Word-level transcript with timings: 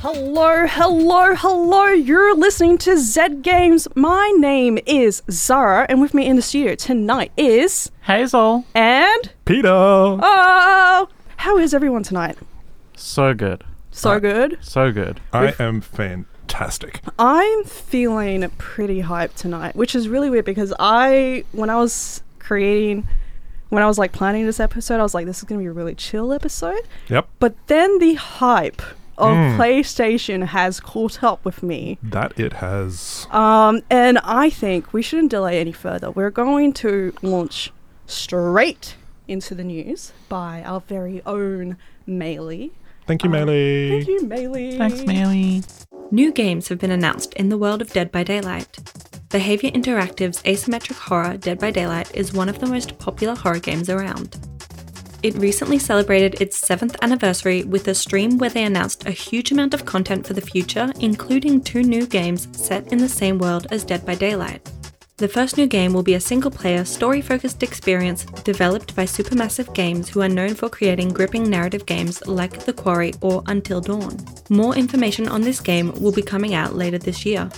Hello, 0.00 0.64
hello, 0.68 1.34
hello. 1.34 1.86
You're 1.86 2.32
listening 2.36 2.78
to 2.78 2.96
Zed 2.96 3.42
Games. 3.42 3.88
My 3.96 4.32
name 4.38 4.78
is 4.86 5.22
Zahra, 5.28 5.86
and 5.88 6.00
with 6.00 6.14
me 6.14 6.26
in 6.26 6.36
the 6.36 6.42
studio 6.42 6.76
tonight 6.76 7.32
is. 7.36 7.90
Hazel. 8.02 8.64
And. 8.76 9.32
Peter! 9.44 9.68
Oh! 9.68 11.08
How 11.38 11.58
is 11.58 11.74
everyone 11.74 12.04
tonight? 12.04 12.38
So 12.94 13.34
good. 13.34 13.64
So 13.90 14.20
good. 14.20 14.58
So 14.60 14.92
good. 14.92 15.20
I 15.32 15.54
am 15.58 15.80
fantastic. 15.80 17.00
I'm 17.18 17.64
feeling 17.64 18.48
pretty 18.56 19.02
hyped 19.02 19.34
tonight, 19.34 19.74
which 19.74 19.96
is 19.96 20.08
really 20.08 20.30
weird 20.30 20.44
because 20.44 20.72
I, 20.78 21.42
when 21.50 21.70
I 21.70 21.76
was 21.76 22.22
creating, 22.38 23.08
when 23.70 23.82
I 23.82 23.86
was 23.86 23.98
like 23.98 24.12
planning 24.12 24.46
this 24.46 24.60
episode, 24.60 25.00
I 25.00 25.02
was 25.02 25.12
like, 25.14 25.26
this 25.26 25.38
is 25.38 25.44
going 25.44 25.58
to 25.58 25.62
be 25.64 25.68
a 25.68 25.72
really 25.72 25.96
chill 25.96 26.32
episode. 26.32 26.82
Yep, 27.08 27.28
But 27.40 27.56
then 27.66 27.98
the 27.98 28.14
hype 28.14 28.80
of 29.18 29.34
Mm. 29.36 29.56
PlayStation 29.58 30.46
has 30.46 30.80
caught 30.80 31.22
up 31.22 31.44
with 31.44 31.62
me. 31.62 31.98
that 32.02 32.32
it 32.38 32.54
has. 32.54 33.26
Um, 33.30 33.82
and 33.90 34.18
I 34.24 34.48
think 34.48 34.92
we 34.92 35.02
shouldn't 35.02 35.30
delay 35.30 35.60
any 35.60 35.72
further. 35.72 36.10
We're 36.10 36.30
going 36.30 36.72
to 36.84 37.12
launch 37.22 37.72
straight 38.06 38.94
into 39.26 39.54
the 39.54 39.64
news 39.64 40.12
by 40.28 40.62
our 40.64 40.80
very 40.80 41.20
own 41.26 41.76
Maylee. 42.08 42.70
Thank 43.06 43.24
you, 43.24 43.30
Maylee. 43.30 43.90
Thank 44.04 44.08
you, 44.08 44.20
Maylee. 44.28 44.76
Thanks, 44.78 45.00
Maylee. 45.00 45.84
New 46.10 46.32
games 46.32 46.68
have 46.68 46.78
been 46.78 46.90
announced 46.90 47.34
in 47.34 47.48
the 47.50 47.58
world 47.58 47.82
of 47.82 47.92
Dead 47.92 48.10
by 48.10 48.22
Daylight. 48.22 48.78
Behaviour 49.30 49.70
Interactive's 49.70 50.42
asymmetric 50.44 50.96
horror 50.98 51.36
Dead 51.36 51.58
by 51.58 51.70
Daylight 51.70 52.10
is 52.14 52.32
one 52.32 52.48
of 52.48 52.60
the 52.60 52.66
most 52.66 52.98
popular 52.98 53.34
horror 53.34 53.58
games 53.58 53.90
around. 53.90 54.38
It 55.20 55.34
recently 55.34 55.80
celebrated 55.80 56.40
its 56.40 56.60
7th 56.60 56.94
anniversary 57.02 57.64
with 57.64 57.88
a 57.88 57.94
stream 57.94 58.38
where 58.38 58.50
they 58.50 58.62
announced 58.62 59.04
a 59.04 59.10
huge 59.10 59.50
amount 59.50 59.74
of 59.74 59.84
content 59.84 60.24
for 60.24 60.32
the 60.32 60.40
future, 60.40 60.92
including 61.00 61.60
two 61.60 61.82
new 61.82 62.06
games 62.06 62.46
set 62.52 62.92
in 62.92 62.98
the 62.98 63.08
same 63.08 63.38
world 63.38 63.66
as 63.72 63.84
Dead 63.84 64.06
by 64.06 64.14
Daylight. 64.14 64.70
The 65.18 65.26
first 65.26 65.56
new 65.56 65.66
game 65.66 65.92
will 65.92 66.04
be 66.04 66.14
a 66.14 66.20
single 66.20 66.48
player, 66.48 66.84
story 66.84 67.20
focused 67.20 67.64
experience 67.64 68.24
developed 68.44 68.94
by 68.94 69.04
Supermassive 69.04 69.74
Games, 69.74 70.08
who 70.08 70.22
are 70.22 70.28
known 70.28 70.54
for 70.54 70.68
creating 70.68 71.08
gripping 71.08 71.50
narrative 71.50 71.86
games 71.86 72.24
like 72.28 72.64
The 72.64 72.72
Quarry 72.72 73.12
or 73.20 73.42
Until 73.46 73.80
Dawn. 73.80 74.16
More 74.48 74.76
information 74.76 75.26
on 75.26 75.40
this 75.40 75.58
game 75.58 75.92
will 76.00 76.12
be 76.12 76.22
coming 76.22 76.54
out 76.54 76.76
later 76.76 76.98
this 76.98 77.26
year. 77.26 77.50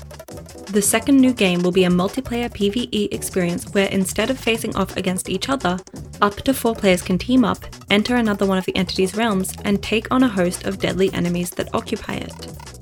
The 0.69 0.81
second 0.81 1.19
new 1.21 1.35
game 1.35 1.63
will 1.63 1.71
be 1.71 1.85
a 1.85 1.91
multiplayer 1.91 2.49
PvE 2.49 3.13
experience 3.13 3.69
where 3.75 3.91
instead 3.91 4.31
of 4.31 4.39
facing 4.39 4.75
off 4.75 4.97
against 4.97 5.29
each 5.29 5.51
other, 5.51 5.79
up 6.23 6.37
to 6.37 6.55
four 6.55 6.75
players 6.75 7.03
can 7.03 7.19
team 7.19 7.45
up, 7.45 7.59
enter 7.91 8.17
another 8.17 8.47
one 8.47 8.57
of 8.57 8.65
the 8.65 8.77
entity's 8.77 9.15
realms, 9.15 9.53
and 9.67 9.83
take 9.83 10.11
on 10.11 10.23
a 10.23 10.29
host 10.29 10.65
of 10.65 10.79
deadly 10.79 11.13
enemies 11.13 11.51
that 11.51 11.75
occupy 11.75 12.15
it. 12.15 12.80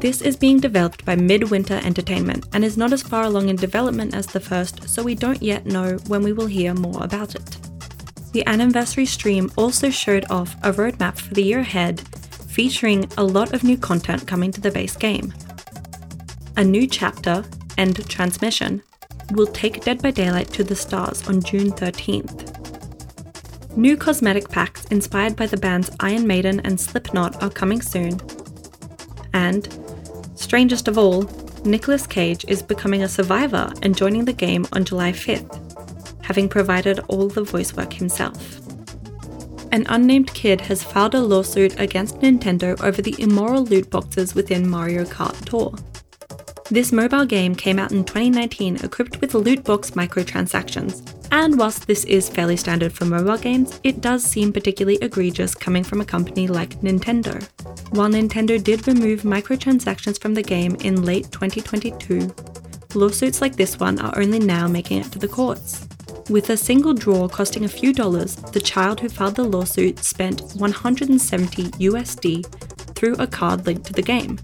This 0.00 0.22
is 0.22 0.36
being 0.36 0.60
developed 0.60 1.04
by 1.04 1.16
Midwinter 1.16 1.80
Entertainment 1.82 2.46
and 2.52 2.64
is 2.64 2.76
not 2.76 2.92
as 2.92 3.02
far 3.02 3.24
along 3.24 3.48
in 3.48 3.56
development 3.56 4.14
as 4.14 4.26
the 4.26 4.38
first, 4.38 4.88
so 4.88 5.02
we 5.02 5.16
don't 5.16 5.42
yet 5.42 5.66
know 5.66 5.96
when 6.06 6.22
we 6.22 6.32
will 6.32 6.46
hear 6.46 6.72
more 6.72 7.02
about 7.02 7.34
it. 7.34 7.58
The 8.32 8.46
anniversary 8.46 9.06
stream 9.06 9.50
also 9.56 9.90
showed 9.90 10.24
off 10.30 10.54
a 10.62 10.72
roadmap 10.72 11.18
for 11.18 11.34
the 11.34 11.42
year 11.42 11.58
ahead, 11.58 12.00
featuring 12.48 13.10
a 13.16 13.24
lot 13.24 13.52
of 13.52 13.64
new 13.64 13.76
content 13.76 14.24
coming 14.24 14.52
to 14.52 14.60
the 14.60 14.70
base 14.70 14.96
game. 14.96 15.34
A 16.56 16.62
new 16.62 16.86
chapter, 16.86 17.44
End 17.76 18.08
Transmission, 18.08 18.80
will 19.32 19.48
take 19.48 19.84
Dead 19.84 20.00
by 20.00 20.12
Daylight 20.12 20.52
to 20.52 20.62
the 20.62 20.76
stars 20.76 21.26
on 21.26 21.42
June 21.42 21.72
13th. 21.72 23.76
New 23.76 23.96
cosmetic 23.96 24.48
packs 24.48 24.84
inspired 24.86 25.34
by 25.34 25.46
the 25.46 25.56
bands 25.56 25.90
Iron 25.98 26.24
Maiden 26.24 26.60
and 26.60 26.80
Slipknot 26.80 27.42
are 27.42 27.50
coming 27.50 27.82
soon. 27.82 28.20
And, 29.32 29.68
strangest 30.48 30.88
of 30.88 30.96
all, 30.96 31.24
Nicolas 31.66 32.06
Cage 32.06 32.46
is 32.48 32.62
becoming 32.62 33.02
a 33.02 33.08
survivor 33.08 33.70
and 33.82 33.94
joining 33.94 34.24
the 34.24 34.32
game 34.32 34.66
on 34.72 34.82
July 34.82 35.12
5th, 35.12 36.24
having 36.24 36.48
provided 36.48 37.00
all 37.00 37.28
the 37.28 37.42
voice 37.42 37.74
work 37.74 37.92
himself. 37.92 38.58
An 39.72 39.84
unnamed 39.90 40.32
kid 40.32 40.62
has 40.62 40.82
filed 40.82 41.14
a 41.14 41.20
lawsuit 41.20 41.78
against 41.78 42.20
Nintendo 42.20 42.82
over 42.82 43.02
the 43.02 43.14
immoral 43.18 43.66
loot 43.66 43.90
boxes 43.90 44.34
within 44.34 44.66
Mario 44.66 45.04
Kart 45.04 45.38
Tour. 45.44 45.74
This 46.70 46.92
mobile 46.92 47.24
game 47.24 47.54
came 47.54 47.78
out 47.78 47.92
in 47.92 48.04
2019 48.04 48.84
equipped 48.84 49.22
with 49.22 49.32
loot 49.32 49.64
box 49.64 49.92
microtransactions, 49.92 51.14
and 51.32 51.58
whilst 51.58 51.86
this 51.86 52.04
is 52.04 52.28
fairly 52.28 52.58
standard 52.58 52.92
for 52.92 53.06
mobile 53.06 53.38
games, 53.38 53.80
it 53.84 54.02
does 54.02 54.22
seem 54.22 54.52
particularly 54.52 54.98
egregious 55.00 55.54
coming 55.54 55.82
from 55.82 56.02
a 56.02 56.04
company 56.04 56.46
like 56.46 56.78
Nintendo. 56.82 57.42
While 57.96 58.10
Nintendo 58.10 58.62
did 58.62 58.86
remove 58.86 59.22
microtransactions 59.22 60.20
from 60.20 60.34
the 60.34 60.42
game 60.42 60.74
in 60.82 61.06
late 61.06 61.32
2022, 61.32 62.34
lawsuits 62.94 63.40
like 63.40 63.56
this 63.56 63.80
one 63.80 63.98
are 63.98 64.18
only 64.20 64.38
now 64.38 64.68
making 64.68 65.00
it 65.00 65.10
to 65.12 65.18
the 65.18 65.26
courts. 65.26 65.88
With 66.28 66.50
a 66.50 66.56
single 66.58 66.92
draw 66.92 67.28
costing 67.28 67.64
a 67.64 67.68
few 67.68 67.94
dollars, 67.94 68.36
the 68.36 68.60
child 68.60 69.00
who 69.00 69.08
filed 69.08 69.36
the 69.36 69.44
lawsuit 69.44 70.00
spent 70.00 70.42
170 70.56 71.62
USD 71.62 72.44
through 72.94 73.14
a 73.14 73.26
card 73.26 73.64
linked 73.64 73.86
to 73.86 73.94
the 73.94 74.02
game. 74.02 74.38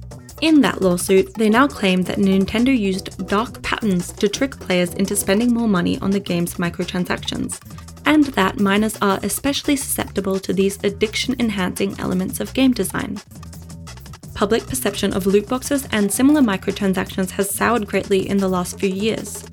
In 0.44 0.60
that 0.60 0.82
lawsuit, 0.82 1.32
they 1.32 1.49
now 1.49 1.66
claim 1.66 2.03
that 2.03 2.19
Nintendo 2.19 2.78
used 2.78 3.27
dark 3.28 3.62
patterns 3.62 4.12
to 4.12 4.28
trick 4.28 4.60
players 4.60 4.93
into 4.93 5.16
spending 5.16 5.55
more 5.55 5.66
money 5.66 5.99
on 6.00 6.10
the 6.10 6.21
game's 6.21 6.56
microtransactions, 6.56 7.59
and 8.05 8.25
that 8.25 8.60
minors 8.60 8.99
are 9.00 9.19
especially 9.22 9.75
susceptible 9.75 10.38
to 10.38 10.53
these 10.53 10.78
addiction 10.84 11.34
enhancing 11.41 11.99
elements 11.99 12.41
of 12.41 12.53
game 12.53 12.72
design. 12.72 13.19
Public 14.34 14.66
perception 14.66 15.15
of 15.15 15.25
loot 15.25 15.49
boxes 15.49 15.88
and 15.93 16.12
similar 16.12 16.43
microtransactions 16.43 17.31
has 17.31 17.49
soured 17.49 17.87
greatly 17.87 18.28
in 18.28 18.37
the 18.37 18.47
last 18.47 18.78
few 18.78 18.91
years, 18.91 19.44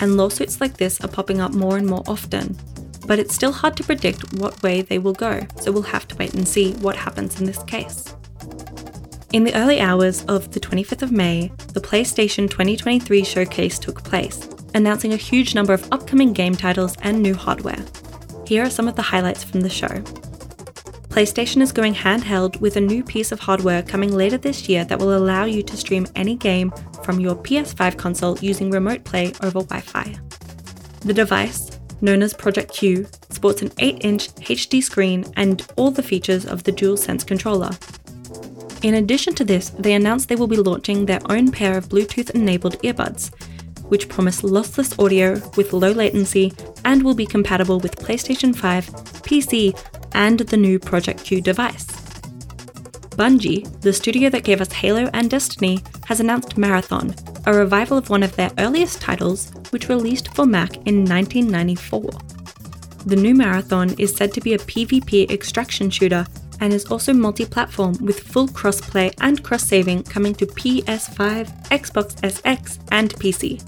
and 0.00 0.16
lawsuits 0.16 0.60
like 0.60 0.76
this 0.78 1.00
are 1.00 1.06
popping 1.06 1.40
up 1.40 1.52
more 1.52 1.76
and 1.76 1.86
more 1.86 2.02
often. 2.08 2.58
But 3.06 3.20
it's 3.20 3.36
still 3.36 3.52
hard 3.52 3.76
to 3.76 3.84
predict 3.84 4.34
what 4.40 4.60
way 4.64 4.82
they 4.82 4.98
will 4.98 5.12
go, 5.12 5.46
so 5.60 5.70
we'll 5.70 5.82
have 5.82 6.08
to 6.08 6.16
wait 6.16 6.34
and 6.34 6.48
see 6.48 6.72
what 6.72 6.96
happens 6.96 7.38
in 7.38 7.46
this 7.46 7.62
case. 7.62 8.16
In 9.32 9.44
the 9.44 9.54
early 9.54 9.80
hours 9.80 10.24
of 10.24 10.50
the 10.50 10.58
25th 10.58 11.02
of 11.02 11.12
May, 11.12 11.52
the 11.72 11.80
PlayStation 11.80 12.50
2023 12.50 13.22
showcase 13.22 13.78
took 13.78 14.02
place, 14.02 14.48
announcing 14.74 15.12
a 15.12 15.16
huge 15.16 15.54
number 15.54 15.72
of 15.72 15.86
upcoming 15.92 16.32
game 16.32 16.56
titles 16.56 16.96
and 17.02 17.22
new 17.22 17.34
hardware. 17.34 17.78
Here 18.44 18.64
are 18.64 18.70
some 18.70 18.88
of 18.88 18.96
the 18.96 19.02
highlights 19.02 19.44
from 19.44 19.60
the 19.60 19.70
show. 19.70 20.02
PlayStation 21.10 21.62
is 21.62 21.70
going 21.70 21.94
handheld 21.94 22.60
with 22.60 22.74
a 22.74 22.80
new 22.80 23.04
piece 23.04 23.30
of 23.30 23.38
hardware 23.38 23.84
coming 23.84 24.12
later 24.12 24.36
this 24.36 24.68
year 24.68 24.84
that 24.86 24.98
will 24.98 25.16
allow 25.16 25.44
you 25.44 25.62
to 25.62 25.76
stream 25.76 26.08
any 26.16 26.34
game 26.34 26.72
from 27.04 27.20
your 27.20 27.36
PS5 27.36 27.96
console 27.96 28.36
using 28.40 28.68
Remote 28.72 29.04
Play 29.04 29.32
over 29.42 29.60
Wi 29.60 29.80
Fi. 29.80 30.18
The 31.02 31.14
device, 31.14 31.78
known 32.00 32.22
as 32.22 32.34
Project 32.34 32.72
Q, 32.72 33.06
sports 33.28 33.62
an 33.62 33.70
8 33.78 34.04
inch 34.04 34.28
HD 34.34 34.82
screen 34.82 35.24
and 35.36 35.64
all 35.76 35.92
the 35.92 36.02
features 36.02 36.46
of 36.46 36.64
the 36.64 36.72
DualSense 36.72 37.24
controller. 37.24 37.70
In 38.82 38.94
addition 38.94 39.34
to 39.34 39.44
this, 39.44 39.70
they 39.70 39.92
announced 39.92 40.28
they 40.28 40.36
will 40.36 40.46
be 40.46 40.56
launching 40.56 41.04
their 41.04 41.20
own 41.28 41.52
pair 41.52 41.76
of 41.76 41.90
Bluetooth 41.90 42.30
enabled 42.30 42.78
earbuds, 42.82 43.30
which 43.90 44.08
promise 44.08 44.40
lossless 44.40 44.98
audio 45.02 45.34
with 45.56 45.74
low 45.74 45.92
latency 45.92 46.52
and 46.86 47.02
will 47.02 47.14
be 47.14 47.26
compatible 47.26 47.78
with 47.78 47.96
PlayStation 47.96 48.56
5, 48.56 48.86
PC, 49.22 49.78
and 50.12 50.40
the 50.40 50.56
new 50.56 50.78
Project 50.78 51.24
Q 51.24 51.42
device. 51.42 51.86
Bungie, 53.16 53.68
the 53.82 53.92
studio 53.92 54.30
that 54.30 54.44
gave 54.44 54.62
us 54.62 54.72
Halo 54.72 55.10
and 55.12 55.28
Destiny, 55.28 55.80
has 56.06 56.20
announced 56.20 56.56
Marathon, 56.56 57.14
a 57.44 57.52
revival 57.52 57.98
of 57.98 58.08
one 58.08 58.22
of 58.22 58.34
their 58.36 58.50
earliest 58.58 59.00
titles, 59.00 59.52
which 59.70 59.90
released 59.90 60.34
for 60.34 60.46
Mac 60.46 60.74
in 60.86 61.04
1994. 61.04 62.10
The 63.04 63.16
new 63.16 63.34
Marathon 63.34 63.94
is 63.98 64.14
said 64.14 64.32
to 64.32 64.40
be 64.40 64.54
a 64.54 64.58
PvP 64.58 65.30
extraction 65.30 65.90
shooter 65.90 66.26
and 66.60 66.72
is 66.72 66.84
also 66.86 67.12
multi 67.12 67.44
platform 67.44 67.96
with 68.00 68.20
full 68.20 68.48
crossplay 68.48 69.12
and 69.20 69.42
cross 69.42 69.64
saving 69.64 70.02
coming 70.04 70.34
to 70.34 70.46
PS5, 70.46 71.68
Xbox 71.68 72.14
SX, 72.20 72.78
and 72.90 73.14
PC. 73.14 73.60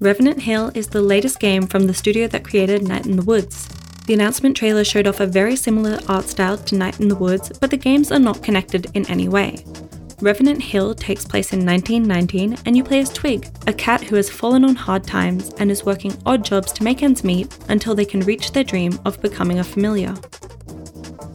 Revenant 0.00 0.40
Hill 0.40 0.70
is 0.74 0.86
the 0.86 1.02
latest 1.02 1.40
game 1.40 1.66
from 1.66 1.86
the 1.86 1.94
studio 1.94 2.28
that 2.28 2.44
created 2.44 2.86
Night 2.86 3.06
in 3.06 3.16
the 3.16 3.24
Woods. 3.24 3.68
The 4.06 4.14
announcement 4.14 4.56
trailer 4.56 4.84
showed 4.84 5.06
off 5.06 5.20
a 5.20 5.26
very 5.26 5.56
similar 5.56 5.98
art 6.08 6.26
style 6.26 6.56
to 6.56 6.76
Night 6.76 7.00
in 7.00 7.08
the 7.08 7.16
Woods, 7.16 7.50
but 7.58 7.70
the 7.70 7.76
games 7.76 8.10
are 8.12 8.18
not 8.18 8.42
connected 8.42 8.86
in 8.94 9.04
any 9.10 9.28
way. 9.28 9.64
Revenant 10.20 10.62
Hill 10.62 10.94
takes 10.94 11.24
place 11.24 11.52
in 11.52 11.64
1919, 11.64 12.58
and 12.64 12.76
you 12.76 12.82
play 12.82 13.00
as 13.00 13.12
Twig, 13.12 13.48
a 13.66 13.72
cat 13.72 14.02
who 14.02 14.16
has 14.16 14.30
fallen 14.30 14.64
on 14.64 14.74
hard 14.74 15.04
times 15.04 15.50
and 15.58 15.70
is 15.70 15.84
working 15.84 16.16
odd 16.26 16.44
jobs 16.44 16.72
to 16.72 16.82
make 16.82 17.02
ends 17.02 17.22
meet 17.22 17.56
until 17.68 17.94
they 17.94 18.04
can 18.04 18.20
reach 18.20 18.50
their 18.50 18.64
dream 18.64 18.98
of 19.04 19.20
becoming 19.20 19.58
a 19.58 19.64
familiar. 19.64 20.14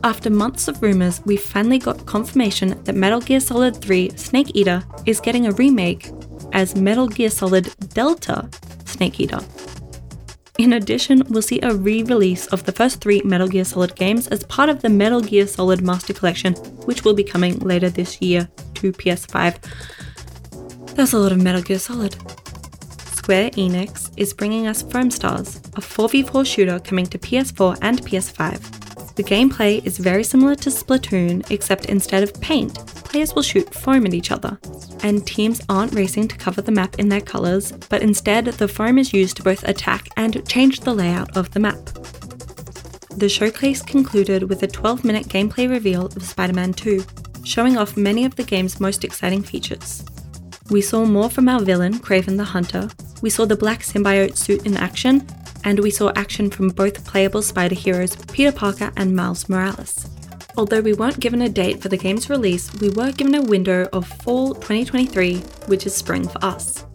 After 0.03 0.29
months 0.29 0.67
of 0.67 0.81
rumours, 0.81 1.21
we 1.23 1.37
finally 1.37 1.79
got 1.79 2.05
confirmation 2.05 2.77
that 2.83 2.93
Metal 2.93 3.21
Gear 3.21 3.39
Solid 3.39 3.77
3 3.77 4.17
Snake 4.17 4.51
Eater 4.53 4.83
is 5.05 5.21
getting 5.21 5.47
a 5.47 5.53
remake 5.53 6.11
as 6.51 6.75
Metal 6.75 7.07
Gear 7.07 7.29
Solid 7.29 7.73
Delta 7.93 8.49
Snake 8.83 9.21
Eater. 9.21 9.39
In 10.59 10.73
addition, 10.73 11.23
we'll 11.29 11.41
see 11.41 11.61
a 11.61 11.73
re 11.73 12.03
release 12.03 12.47
of 12.47 12.65
the 12.65 12.73
first 12.73 12.99
three 12.99 13.21
Metal 13.23 13.47
Gear 13.47 13.63
Solid 13.63 13.95
games 13.95 14.27
as 14.27 14.43
part 14.43 14.67
of 14.67 14.81
the 14.81 14.89
Metal 14.89 15.21
Gear 15.21 15.47
Solid 15.47 15.81
Master 15.81 16.13
Collection, 16.13 16.53
which 16.85 17.05
will 17.05 17.13
be 17.13 17.23
coming 17.23 17.57
later 17.59 17.89
this 17.89 18.21
year 18.21 18.49
to 18.75 18.91
PS5. 18.91 19.57
That's 20.95 21.13
a 21.13 21.17
lot 21.17 21.31
of 21.31 21.41
Metal 21.41 21.61
Gear 21.61 21.79
Solid. 21.79 22.13
Square 23.15 23.51
Enix 23.51 24.11
is 24.17 24.33
bringing 24.33 24.67
us 24.67 24.81
Foam 24.81 25.09
Stars, 25.09 25.59
a 25.77 25.81
4v4 25.81 26.45
shooter 26.45 26.79
coming 26.79 27.05
to 27.05 27.17
PS4 27.17 27.77
and 27.81 28.01
PS5. 28.01 28.82
The 29.15 29.23
gameplay 29.23 29.85
is 29.85 29.99
very 29.99 30.23
similar 30.23 30.55
to 30.55 30.71
Splatoon, 30.71 31.49
except 31.51 31.85
instead 31.85 32.23
of 32.23 32.33
paint, 32.41 32.73
players 32.87 33.35
will 33.35 33.43
shoot 33.43 33.71
foam 33.71 34.07
at 34.07 34.13
each 34.15 34.31
other. 34.31 34.57
And 35.03 35.25
teams 35.27 35.61
aren't 35.69 35.93
racing 35.93 36.29
to 36.29 36.37
cover 36.37 36.61
the 36.61 36.71
map 36.71 36.97
in 36.97 37.09
their 37.09 37.21
colours, 37.21 37.71
but 37.89 38.01
instead 38.01 38.45
the 38.45 38.67
foam 38.67 38.97
is 38.97 39.13
used 39.13 39.37
to 39.37 39.43
both 39.43 39.63
attack 39.67 40.07
and 40.17 40.47
change 40.47 40.79
the 40.79 40.95
layout 40.95 41.37
of 41.37 41.51
the 41.51 41.59
map. 41.59 41.77
The 43.15 43.29
showcase 43.29 43.83
concluded 43.83 44.49
with 44.49 44.63
a 44.63 44.67
12 44.67 45.05
minute 45.05 45.27
gameplay 45.27 45.69
reveal 45.69 46.07
of 46.07 46.23
Spider 46.23 46.53
Man 46.53 46.73
2, 46.73 47.05
showing 47.43 47.77
off 47.77 47.95
many 47.95 48.25
of 48.25 48.35
the 48.35 48.43
game's 48.43 48.79
most 48.79 49.03
exciting 49.03 49.43
features. 49.43 50.03
We 50.71 50.81
saw 50.81 51.05
more 51.05 51.29
from 51.29 51.47
our 51.47 51.59
villain, 51.59 51.99
Kraven 51.99 52.37
the 52.37 52.43
Hunter, 52.43 52.89
we 53.21 53.29
saw 53.29 53.45
the 53.45 53.55
black 53.55 53.81
symbiote 53.81 54.37
suit 54.37 54.65
in 54.65 54.75
action, 54.75 55.27
and 55.63 55.79
we 55.79 55.89
saw 55.89 56.11
action 56.15 56.49
from 56.49 56.69
both 56.69 57.05
playable 57.05 57.41
spider 57.41 57.75
heroes 57.75 58.15
Peter 58.31 58.51
Parker 58.51 58.91
and 58.97 59.15
Miles 59.15 59.49
Morales. 59.49 60.09
Although 60.55 60.81
we 60.81 60.93
weren't 60.93 61.19
given 61.19 61.41
a 61.41 61.49
date 61.49 61.81
for 61.81 61.89
the 61.89 61.97
game's 61.97 62.29
release, 62.29 62.73
we 62.75 62.89
were 62.89 63.11
given 63.11 63.35
a 63.35 63.41
window 63.41 63.89
of 63.91 64.07
fall 64.07 64.53
2023, 64.53 65.37
which 65.67 65.85
is 65.85 65.95
spring 65.95 66.27
for 66.27 66.43
us. 66.45 66.85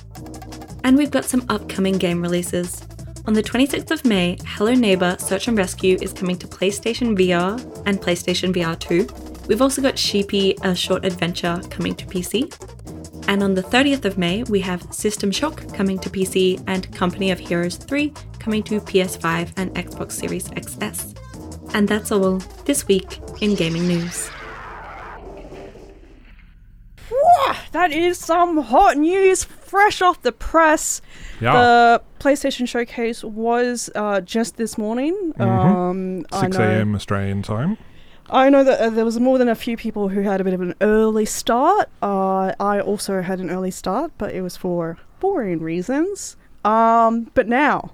And 0.84 0.96
we've 0.96 1.10
got 1.10 1.24
some 1.24 1.44
upcoming 1.48 1.98
game 1.98 2.22
releases. 2.22 2.86
On 3.26 3.34
the 3.34 3.42
26th 3.42 3.90
of 3.90 4.04
May, 4.04 4.38
Hello 4.46 4.72
Neighbor 4.72 5.16
Search 5.18 5.48
and 5.48 5.58
Rescue 5.58 5.98
is 6.00 6.12
coming 6.12 6.38
to 6.38 6.46
PlayStation 6.46 7.14
VR 7.18 7.60
and 7.84 8.00
PlayStation 8.00 8.54
VR 8.54 8.78
2. 8.78 9.46
We've 9.48 9.60
also 9.60 9.82
got 9.82 9.98
Sheepy, 9.98 10.56
a 10.62 10.74
short 10.74 11.04
adventure, 11.04 11.60
coming 11.68 11.94
to 11.96 12.06
PC. 12.06 12.50
And 13.28 13.42
on 13.42 13.54
the 13.54 13.62
30th 13.62 14.04
of 14.06 14.16
May, 14.18 14.42
we 14.44 14.60
have 14.60 14.82
System 14.92 15.30
Shock 15.30 15.72
coming 15.74 15.98
to 16.00 16.08
PC 16.10 16.62
and 16.66 16.90
Company 16.94 17.30
of 17.30 17.38
Heroes 17.38 17.76
3 17.76 18.12
coming 18.38 18.62
to 18.64 18.80
PS5 18.80 19.52
and 19.56 19.72
Xbox 19.74 20.12
Series 20.12 20.48
XS. 20.48 21.14
And 21.74 21.86
that's 21.86 22.10
all 22.10 22.38
this 22.64 22.88
week 22.88 23.20
in 23.42 23.54
gaming 23.54 23.86
news. 23.86 24.30
That 27.72 27.92
is 27.92 28.18
some 28.18 28.56
hot 28.58 28.96
news 28.96 29.44
fresh 29.44 30.00
off 30.00 30.22
the 30.22 30.32
press. 30.32 31.02
Yeah. 31.40 31.52
The 31.52 32.02
PlayStation 32.18 32.66
Showcase 32.66 33.22
was 33.22 33.90
uh, 33.94 34.22
just 34.22 34.56
this 34.56 34.78
morning. 34.78 35.34
Um, 35.38 36.24
I 36.32 36.40
6 36.42 36.56
know- 36.56 36.64
a.m. 36.64 36.94
Australian 36.94 37.42
time. 37.42 37.76
I 38.30 38.50
know 38.50 38.62
that 38.64 38.80
uh, 38.80 38.90
there 38.90 39.04
was 39.04 39.18
more 39.18 39.38
than 39.38 39.48
a 39.48 39.54
few 39.54 39.76
people 39.76 40.08
who 40.08 40.20
had 40.22 40.40
a 40.40 40.44
bit 40.44 40.54
of 40.54 40.60
an 40.60 40.74
early 40.80 41.24
start. 41.24 41.88
Uh, 42.02 42.52
I 42.60 42.80
also 42.80 43.22
had 43.22 43.40
an 43.40 43.50
early 43.50 43.70
start, 43.70 44.12
but 44.18 44.34
it 44.34 44.42
was 44.42 44.56
for 44.56 44.98
boring 45.20 45.60
reasons. 45.60 46.36
Um, 46.64 47.30
but 47.34 47.48
now 47.48 47.92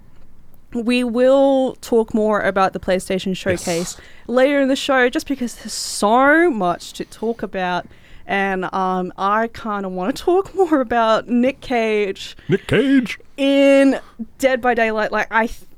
we 0.73 1.05
will 1.05 1.77
talk 1.81 2.13
more 2.13 2.41
about 2.41 2.73
the 2.73 2.81
PlayStation 2.81 3.37
Showcase 3.37 3.97
later 4.27 4.61
in 4.61 4.69
the 4.69 4.77
show, 4.77 5.09
just 5.09 5.29
because 5.29 5.55
there's 5.57 5.73
so 5.73 6.51
much 6.51 6.93
to 6.95 7.05
talk 7.05 7.43
about, 7.43 7.87
and 8.27 8.65
um, 8.75 9.13
I 9.17 9.49
kind 9.49 9.87
of 9.87 9.93
want 9.93 10.17
to 10.17 10.23
talk 10.23 10.53
more 10.55 10.81
about 10.81 11.29
Nick 11.29 11.61
Cage 11.61 12.37
Nick 12.49 12.67
Cage. 12.67 13.21
in 13.37 14.01
Dead 14.39 14.61
by 14.61 14.75
Daylight. 14.75 15.13
Like 15.13 15.29
I. 15.31 15.47
Th- 15.47 15.69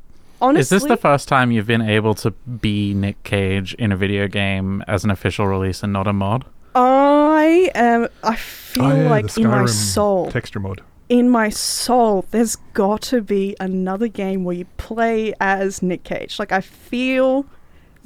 Honestly, 0.40 0.60
Is 0.60 0.68
this 0.68 0.84
the 0.84 0.96
first 0.96 1.28
time 1.28 1.50
you've 1.50 1.66
been 1.66 1.82
able 1.82 2.14
to 2.16 2.30
be 2.32 2.92
Nick 2.94 3.22
Cage 3.22 3.74
in 3.74 3.90
a 3.92 3.96
video 3.96 4.28
game 4.28 4.82
as 4.86 5.02
an 5.04 5.10
official 5.10 5.46
release 5.46 5.82
and 5.82 5.92
not 5.92 6.06
a 6.06 6.12
mod? 6.12 6.44
I 6.74 7.70
am. 7.74 8.08
I 8.22 8.36
feel 8.36 8.84
Oh, 8.84 8.94
yeah, 9.02 9.08
like 9.10 9.36
in 9.38 9.48
my 9.48 9.64
soul, 9.66 10.30
texture 10.30 10.60
mod. 10.60 10.82
in 11.08 11.30
my 11.30 11.48
soul, 11.48 12.26
there's 12.32 12.56
got 12.74 13.00
to 13.02 13.22
be 13.22 13.56
another 13.58 14.08
game 14.08 14.44
where 14.44 14.56
you 14.56 14.66
play 14.76 15.32
as 15.40 15.82
Nick 15.82 16.04
Cage. 16.04 16.38
Like 16.38 16.52
I 16.52 16.60
feel 16.60 17.46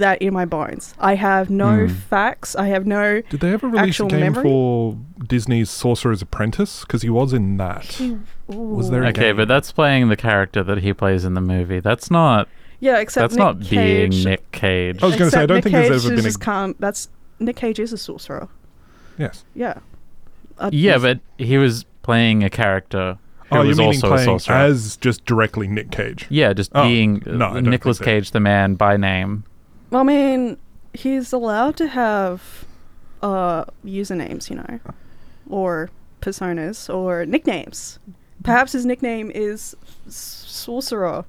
that 0.01 0.21
in 0.21 0.35
my 0.35 0.45
bones. 0.45 0.95
I 0.99 1.15
have 1.15 1.49
no 1.49 1.87
Hmm. 1.87 1.93
facts. 1.95 2.55
I 2.57 2.67
have 2.67 2.87
no. 2.87 3.23
Did 3.31 3.41
they 3.41 3.53
ever 3.53 3.69
release 3.69 3.91
Actual 3.91 4.07
a 4.09 4.11
game 4.11 4.21
memory? 4.21 4.43
for 4.43 4.99
Disney's 5.27 5.71
Sorcerer's 5.71 6.21
Apprentice? 6.21 6.81
Because 6.83 7.03
he 7.03 7.09
was 7.11 7.33
in 7.33 7.57
that. 7.59 8.01
Was 8.49 8.91
there 8.91 9.05
a 9.05 9.09
Okay, 9.09 9.21
game? 9.29 9.37
but 9.37 9.49
that's 9.49 9.73
playing 9.73 10.09
the 10.09 10.17
character 10.17 10.63
that 10.65 10.79
he 10.79 10.93
plays 10.93 11.25
in 11.25 11.35
the 11.35 11.41
movie. 11.41 11.81
That's 11.81 12.11
not. 12.11 12.49
Yeah, 12.81 12.99
except 12.99 13.23
that's 13.23 13.35
Nick 13.35 13.39
not 13.39 13.61
Cage, 13.61 14.11
being 14.11 14.25
Nick 14.25 14.53
Cage. 14.53 15.03
I 15.03 15.07
was 15.07 15.17
going 15.17 15.31
to 15.31 15.37
say, 15.37 15.43
I 15.43 15.47
don't 15.47 15.57
Nick 15.59 15.65
think 15.65 15.75
there's 15.77 16.05
ever 16.07 16.15
been 16.17 16.25
a. 16.25 16.29
just 16.29 16.41
can't. 16.41 16.81
That's 16.81 17.09
Nick 17.39 17.57
Cage 17.57 17.79
is 17.79 17.93
a 17.93 17.99
sorcerer. 17.99 18.49
Yes. 19.19 19.45
Yeah. 19.55 19.75
Uh, 20.59 20.71
yeah, 20.73 20.99
but 20.99 21.21
he 21.39 21.59
was 21.59 21.85
playing 22.03 22.43
a 22.43 22.51
character 22.51 23.19
who 23.51 23.57
Oh, 23.57 23.59
you're 23.59 23.69
was 23.69 23.79
meaning 23.79 23.95
also 23.97 24.07
a 24.07 24.11
playing 24.11 24.27
sorcerer. 24.39 24.57
as 24.57 24.97
just 24.97 25.25
directly 25.27 25.69
Nick 25.69 25.91
Cage? 25.91 26.27
yeah, 26.31 26.53
just 26.53 26.71
Oh, 26.75 26.85
being 26.85 27.23
no, 27.27 27.49
I 27.51 27.55
don't 27.55 27.65
Nicolas 27.65 27.99
think. 27.99 28.07
Cage, 28.07 28.31
the 28.31 28.41
man 28.41 28.75
by 28.77 28.97
name. 28.97 29.45
I 29.93 30.03
mean, 30.03 30.57
he's 30.95 31.33
allowed 31.33 31.77
to 31.79 31.87
have 31.89 32.65
uh, 33.23 33.65
usernames, 33.85 34.49
you 34.51 34.57
know, 34.57 34.81
or 35.49 35.91
personas 36.21 36.93
or 36.93 37.27
nicknames. 37.27 37.99
Perhaps 38.43 38.73
his 38.73 38.87
nickname 38.87 39.31
is 39.35 39.77
Sorcerer. 40.09 41.25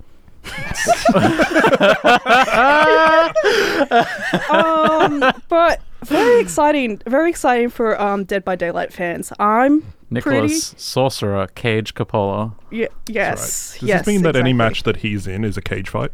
um, 4.50 5.34
but 5.50 5.81
very 6.04 6.42
exciting, 6.42 7.02
very 7.06 7.30
exciting 7.30 7.69
for 7.69 8.00
um, 8.01 8.24
Dead 8.24 8.44
by 8.44 8.56
Daylight 8.56 8.91
fans. 8.94 9.32
I'm 9.39 9.94
Nicholas 10.10 10.74
Sorcerer 10.77 11.48
Cage 11.48 11.94
Coppola. 11.94 12.53
y- 12.72 12.88
That's 13.06 13.10
yes, 13.10 13.74
right. 13.74 13.80
Does 13.82 13.88
yes. 13.88 14.00
this 14.01 14.08
mean 14.08 14.22
that 14.24 14.36
any 14.36 14.53
match 14.53 14.84
that 14.84 14.98
he's 14.98 15.27
in 15.27 15.44
is 15.44 15.58
a 15.58 15.62
cage 15.62 15.89
fight? 15.89 16.12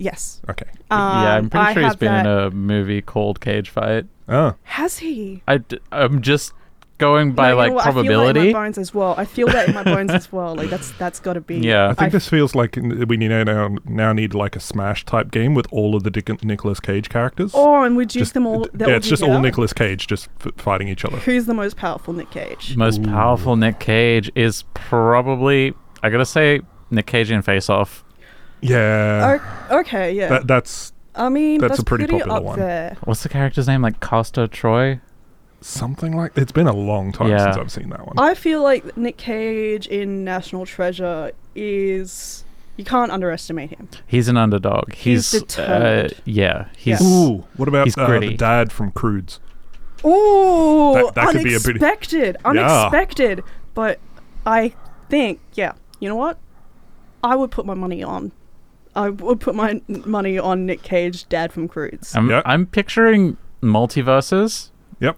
Yes. 0.00 0.40
Okay. 0.48 0.64
yeah, 0.90 0.96
I'm 0.96 1.44
Um, 1.44 1.50
pretty 1.50 1.66
I 1.66 1.72
sure 1.74 1.82
he's 1.82 1.90
have 1.92 1.98
been 1.98 2.12
that. 2.12 2.26
in 2.26 2.32
a 2.32 2.50
movie 2.50 3.02
called 3.02 3.40
Cage 3.40 3.68
Fight. 3.70 4.06
Oh. 4.28 4.54
Has 4.64 4.98
he? 4.98 5.42
I 5.46 5.58
d- 5.58 5.78
I'm 5.92 6.22
just 6.22 6.52
going 6.98 7.32
by 7.32 7.44
No, 7.44 7.48
you 7.48 7.54
know 7.54 7.58
like 7.58 7.72
what? 7.72 7.86
I 7.86 7.92
feel 7.92 7.94
that 7.94 8.00
in 8.00 8.06
probability. 8.06 8.52
my 8.52 8.60
bones 8.60 8.78
as 8.78 8.94
well. 8.94 9.14
I 9.16 9.24
feel 9.24 9.46
that 9.48 9.68
in 9.68 9.74
my 9.74 9.82
bones 9.82 10.10
as 10.10 10.30
well. 10.30 10.54
Like 10.54 10.68
that's 10.70 10.90
that's 10.92 11.18
got 11.20 11.32
to 11.34 11.40
be. 11.40 11.56
Yeah. 11.56 11.88
I 11.88 11.94
think 11.94 12.08
I- 12.08 12.08
this 12.10 12.28
feels 12.28 12.54
like 12.54 12.76
n- 12.78 13.06
we 13.08 13.16
need 13.16 13.28
now 13.28 13.76
now 13.84 14.12
need 14.12 14.34
like 14.34 14.54
a 14.56 14.60
Smash 14.60 15.04
type 15.04 15.30
game 15.30 15.54
with 15.54 15.66
all 15.70 15.94
of 15.96 16.02
the 16.02 16.10
Dick- 16.10 16.42
Nicolas 16.44 16.78
Cage 16.80 17.08
characters. 17.08 17.52
Oh, 17.54 17.82
and 17.82 17.96
we 17.96 18.06
juice 18.06 18.20
Just- 18.22 18.34
them 18.34 18.46
all. 18.46 18.60
that 18.72 18.80
yeah, 18.80 18.86
will 18.86 18.94
it's 18.94 19.08
just 19.08 19.20
duke 19.22 19.30
all 19.30 19.36
out. 19.36 19.42
Nicolas 19.42 19.72
Cage 19.72 20.06
just 20.06 20.28
f- 20.44 20.52
fighting 20.56 20.88
each 20.88 21.04
other. 21.04 21.16
Who's 21.18 21.46
the 21.46 21.54
most 21.54 21.76
powerful 21.76 22.14
Nick 22.14 22.30
Cage? 22.30 22.76
Most 22.76 23.00
Ooh. 23.00 23.04
powerful 23.04 23.56
Nick 23.56 23.78
Cage 23.80 24.30
is 24.34 24.64
probably 24.74 25.74
I 26.02 26.10
gotta 26.10 26.24
say 26.26 26.60
Nick 26.90 27.06
Cage 27.06 27.30
in 27.30 27.42
Face 27.42 27.68
Off. 27.70 28.04
Yeah, 28.62 29.38
O- 29.70 29.78
okay, 29.80 30.12
yeah. 30.12 30.28
that, 30.28 30.46
that's 30.46 30.92
I 31.14 31.28
mean, 31.28 31.60
that's 31.60 31.72
that's, 31.72 31.80
a 31.82 31.84
pretty 31.84 32.06
popular 32.06 32.36
up 32.36 32.42
one. 32.42 32.58
there. 32.58 32.96
What's 33.04 33.22
the 33.22 33.28
character's 33.28 33.66
name? 33.66 33.82
Like 33.82 34.00
Castor 34.00 34.46
Troy? 34.46 35.00
something 35.62 36.16
like. 36.16 36.32
It's 36.38 36.52
been 36.52 36.66
a 36.66 36.72
long 36.74 37.12
time 37.12 37.28
Yeah. 37.28 37.44
since 37.44 37.56
I've 37.58 37.70
seen 37.70 37.90
that 37.90 38.06
one. 38.06 38.18
I 38.18 38.32
feel 38.34 38.62
like 38.62 38.96
Nick 38.96 39.18
Cage 39.18 39.86
in 39.88 40.24
National 40.24 40.64
Treasure 40.64 41.32
is 41.54 42.44
you 42.78 42.84
can't 42.86 43.12
underestimate 43.12 43.68
him. 43.70 43.88
He's 44.06 44.28
an 44.28 44.38
underdog. 44.38 44.94
He's 44.94 45.32
He's, 45.32 45.58
uh, 45.58 46.08
yeah, 46.24 46.68
he's 46.78 47.02
Ooh, 47.02 47.44
what 47.58 47.68
about 47.68 47.86
he's 47.86 47.98
uh, 47.98 48.18
the 48.20 48.34
dad 48.34 48.72
from 48.72 48.90
Croods? 48.92 49.38
Ooh, 50.02 50.92
That- 50.94 51.14
that 51.14 51.32
could 51.32 51.44
be 51.44 51.54
a 51.54 51.58
bit, 51.60 51.66
unexpected, 51.82 52.36
Yeah. 52.42 52.48
unexpected. 52.48 53.44
But 53.74 53.98
I 54.46 54.72
think, 55.10 55.40
yeah, 55.52 55.72
you 55.98 56.08
know 56.08 56.16
what? 56.16 56.38
I 57.22 57.36
would 57.36 57.50
put 57.50 57.66
my 57.66 57.74
money 57.74 58.02
on. 58.02 58.32
I 58.94 59.10
would 59.10 59.40
put 59.40 59.54
my 59.54 59.80
money 59.88 60.38
on 60.38 60.66
Nick 60.66 60.82
Cage, 60.82 61.28
Dad 61.28 61.52
from 61.52 61.68
Croods. 61.68 62.14
I'm 62.16 62.28
Yeah. 62.28 62.42
I'm 62.44 62.66
picturing 62.66 63.36
multiverses. 63.62 64.70
Yep. 65.00 65.16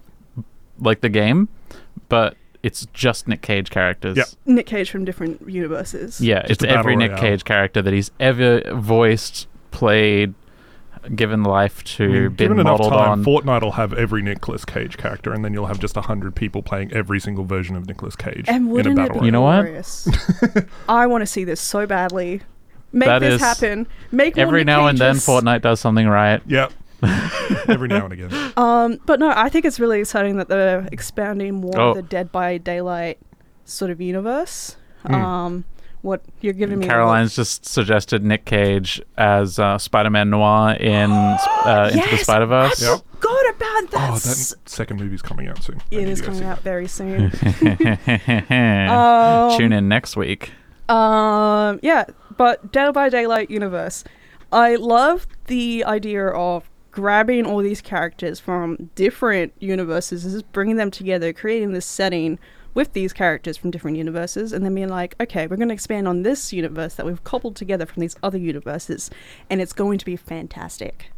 Like 0.78 1.00
the 1.00 1.08
game, 1.08 1.48
but 2.08 2.36
it's 2.62 2.86
just 2.92 3.26
Nick 3.28 3.42
Cage 3.42 3.70
characters. 3.70 4.16
Yep. 4.16 4.28
Nick 4.46 4.66
Cage 4.66 4.90
from 4.90 5.04
different 5.04 5.48
universes. 5.48 6.20
Yeah, 6.20 6.46
Just 6.46 6.62
it's 6.62 6.72
every 6.72 6.96
Nick 6.96 7.12
royale. 7.12 7.22
Cage 7.22 7.44
character 7.44 7.82
that 7.82 7.92
he's 7.92 8.10
ever 8.20 8.62
voiced, 8.74 9.48
played, 9.70 10.34
given 11.14 11.42
life 11.42 11.82
to 11.82 12.04
I 12.04 12.06
mean, 12.06 12.22
been 12.28 12.36
given 12.36 12.60
enough 12.60 12.78
modeled 12.78 12.92
time, 12.92 13.10
on. 13.10 13.24
Fortnite 13.24 13.62
will 13.62 13.72
have 13.72 13.92
every 13.92 14.22
Nicolas 14.22 14.64
Cage 14.64 14.96
character, 14.96 15.32
and 15.32 15.44
then 15.44 15.52
you'll 15.52 15.66
have 15.66 15.80
just 15.80 15.96
hundred 15.96 16.34
people 16.34 16.62
playing 16.62 16.92
every 16.92 17.20
single 17.20 17.44
version 17.44 17.76
of 17.76 17.86
Nicolas 17.86 18.16
Cage 18.16 18.44
And 18.48 18.64
in 18.64 18.70
a 18.70 18.72
wouldn't 18.72 18.98
it 18.98 19.02
battle 19.02 19.20
be 19.20 19.26
You 19.26 19.32
know 19.32 19.42
what? 19.42 20.66
I 20.88 21.06
want 21.06 21.22
to 21.22 21.26
see 21.26 21.44
this 21.44 21.60
so 21.60 21.86
badly. 21.86 22.42
Make 22.92 23.06
That 23.08 23.18
this 23.20 23.34
is- 23.34 23.40
happen. 23.40 23.86
Make 24.10 24.36
Every 24.38 24.60
Nick 24.60 24.66
now 24.66 24.86
and 24.86 24.98
then, 24.98 25.14
Cages. 25.14 25.26
Fortnite 25.26 25.62
does 25.62 25.80
something 25.80 26.06
right. 26.06 26.40
Yep. 26.46 26.72
every 27.68 27.88
now 27.88 28.04
and 28.04 28.12
again. 28.12 28.52
Um, 28.56 28.98
but 29.06 29.18
no, 29.18 29.32
I 29.34 29.48
think 29.48 29.64
it's 29.64 29.80
really 29.80 29.98
exciting 30.00 30.36
that 30.36 30.48
they're 30.48 30.88
expanding 30.92 31.54
more 31.54 31.72
Oh. 31.80 31.88
of 31.90 31.96
the 31.96 32.02
Dead 32.02 32.30
by 32.30 32.58
Daylight 32.58 33.18
sort 33.64 33.90
of 33.90 34.00
universe. 34.00 34.76
Mm. 35.06 35.14
Um, 35.14 35.64
what 36.02 36.22
you're 36.40 36.52
giving 36.52 36.78
me? 36.78 36.86
Caroline's 36.86 37.34
just 37.34 37.66
suggested 37.66 38.22
Nick 38.24 38.44
Cage 38.44 39.00
as 39.16 39.58
uh, 39.58 39.78
Spider-Man 39.78 40.30
Noir 40.30 40.72
in 40.74 41.10
uh, 41.64 41.88
Into 41.92 42.04
the 42.04 42.10
Yes! 42.12 42.22
Spider 42.22 42.46
Verse. 42.46 42.82
Yep. 42.82 43.00
God 43.20 43.46
about 43.54 43.90
that. 43.92 44.10
Oh, 44.10 44.14
s- 44.14 44.50
that 44.50 44.68
second 44.68 45.00
movie's 45.00 45.22
coming 45.22 45.48
out 45.48 45.62
soon. 45.62 45.76
I 45.80 45.94
it 45.94 45.98
need 46.04 46.08
is 46.08 46.20
to 46.20 46.26
go 46.26 46.32
coming 46.32 46.44
out 46.44 46.58
it. 46.58 46.64
very 46.64 46.86
soon. 46.88 47.32
Um, 48.88 49.56
Tune 49.58 49.72
in 49.72 49.88
next 49.88 50.16
week. 50.16 50.50
Um, 50.88 51.78
yeah, 51.82 52.04
but 52.36 52.72
Dead 52.72 52.92
by 52.92 53.08
Daylight 53.08 53.50
universe. 53.50 54.04
I 54.50 54.74
love 54.76 55.26
the 55.46 55.84
idea 55.84 56.26
of 56.28 56.68
grabbing 56.90 57.46
all 57.46 57.58
these 57.58 57.80
characters 57.80 58.38
from 58.38 58.90
different 58.94 59.54
universes, 59.58 60.24
just 60.24 60.50
bringing 60.52 60.76
them 60.76 60.90
together, 60.90 61.32
creating 61.32 61.72
this 61.72 61.86
setting 61.86 62.38
with 62.74 62.92
these 62.92 63.12
characters 63.12 63.56
from 63.56 63.70
different 63.70 63.96
universes, 63.96 64.52
and 64.52 64.64
then 64.64 64.74
being 64.74 64.88
like, 64.88 65.14
okay, 65.20 65.46
we're 65.46 65.56
going 65.56 65.68
to 65.68 65.74
expand 65.74 66.06
on 66.08 66.22
this 66.22 66.52
universe 66.52 66.94
that 66.94 67.06
we've 67.06 67.22
cobbled 67.24 67.56
together 67.56 67.86
from 67.86 68.00
these 68.00 68.16
other 68.22 68.38
universes, 68.38 69.10
and 69.48 69.60
it's 69.60 69.72
going 69.72 69.98
to 69.98 70.04
be 70.04 70.16
fantastic. 70.16 71.10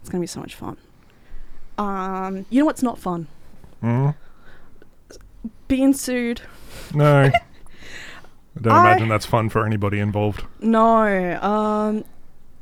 It's 0.00 0.08
going 0.08 0.20
to 0.20 0.22
be 0.24 0.26
so 0.28 0.40
much 0.40 0.54
fun. 0.54 0.76
Um, 1.78 2.46
you 2.50 2.60
know 2.60 2.66
what's 2.66 2.82
not 2.82 2.98
fun? 2.98 3.26
Mhm. 3.82 4.14
Being 5.68 5.94
sued. 5.94 6.42
No. 6.94 7.30
I 8.60 8.62
don't 8.62 8.72
I- 8.72 8.90
imagine 8.90 9.08
that's 9.08 9.26
fun 9.26 9.48
for 9.48 9.64
anybody 9.66 9.98
involved. 9.98 10.44
No. 10.60 11.40
Um, 11.42 12.04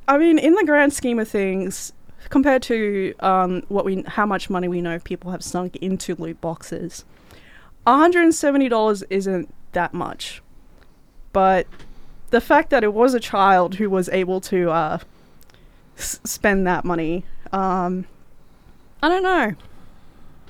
I 0.06 0.16
mean, 0.18 0.38
in 0.38 0.54
the 0.54 0.64
grand 0.64 0.92
scheme 0.92 1.18
of 1.18 1.28
things, 1.28 1.92
compared 2.30 2.62
to 2.64 3.14
um, 3.20 3.62
what 3.68 3.84
we, 3.84 4.02
how 4.06 4.24
much 4.26 4.48
money 4.50 4.68
we 4.68 4.80
know 4.80 4.98
people 5.00 5.30
have 5.30 5.42
sunk 5.42 5.76
into 5.76 6.14
loot 6.16 6.40
boxes, 6.40 7.04
$170 7.86 9.02
isn't 9.10 9.54
that 9.72 9.94
much. 9.94 10.42
But 11.32 11.66
the 12.30 12.40
fact 12.40 12.70
that 12.70 12.84
it 12.84 12.92
was 12.94 13.14
a 13.14 13.20
child 13.20 13.76
who 13.76 13.88
was 13.90 14.08
able 14.10 14.40
to 14.42 14.70
uh, 14.70 14.98
s- 15.96 16.20
spend 16.24 16.66
that 16.66 16.84
money, 16.84 17.24
um, 17.52 18.06
I 19.02 19.08
don't 19.08 19.22
know. 19.22 19.54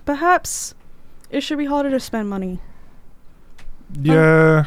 Perhaps 0.04 0.74
it 1.30 1.42
should 1.42 1.58
be 1.58 1.66
harder 1.66 1.90
to 1.90 2.00
spend 2.00 2.28
money. 2.30 2.60
Yeah. 4.00 4.64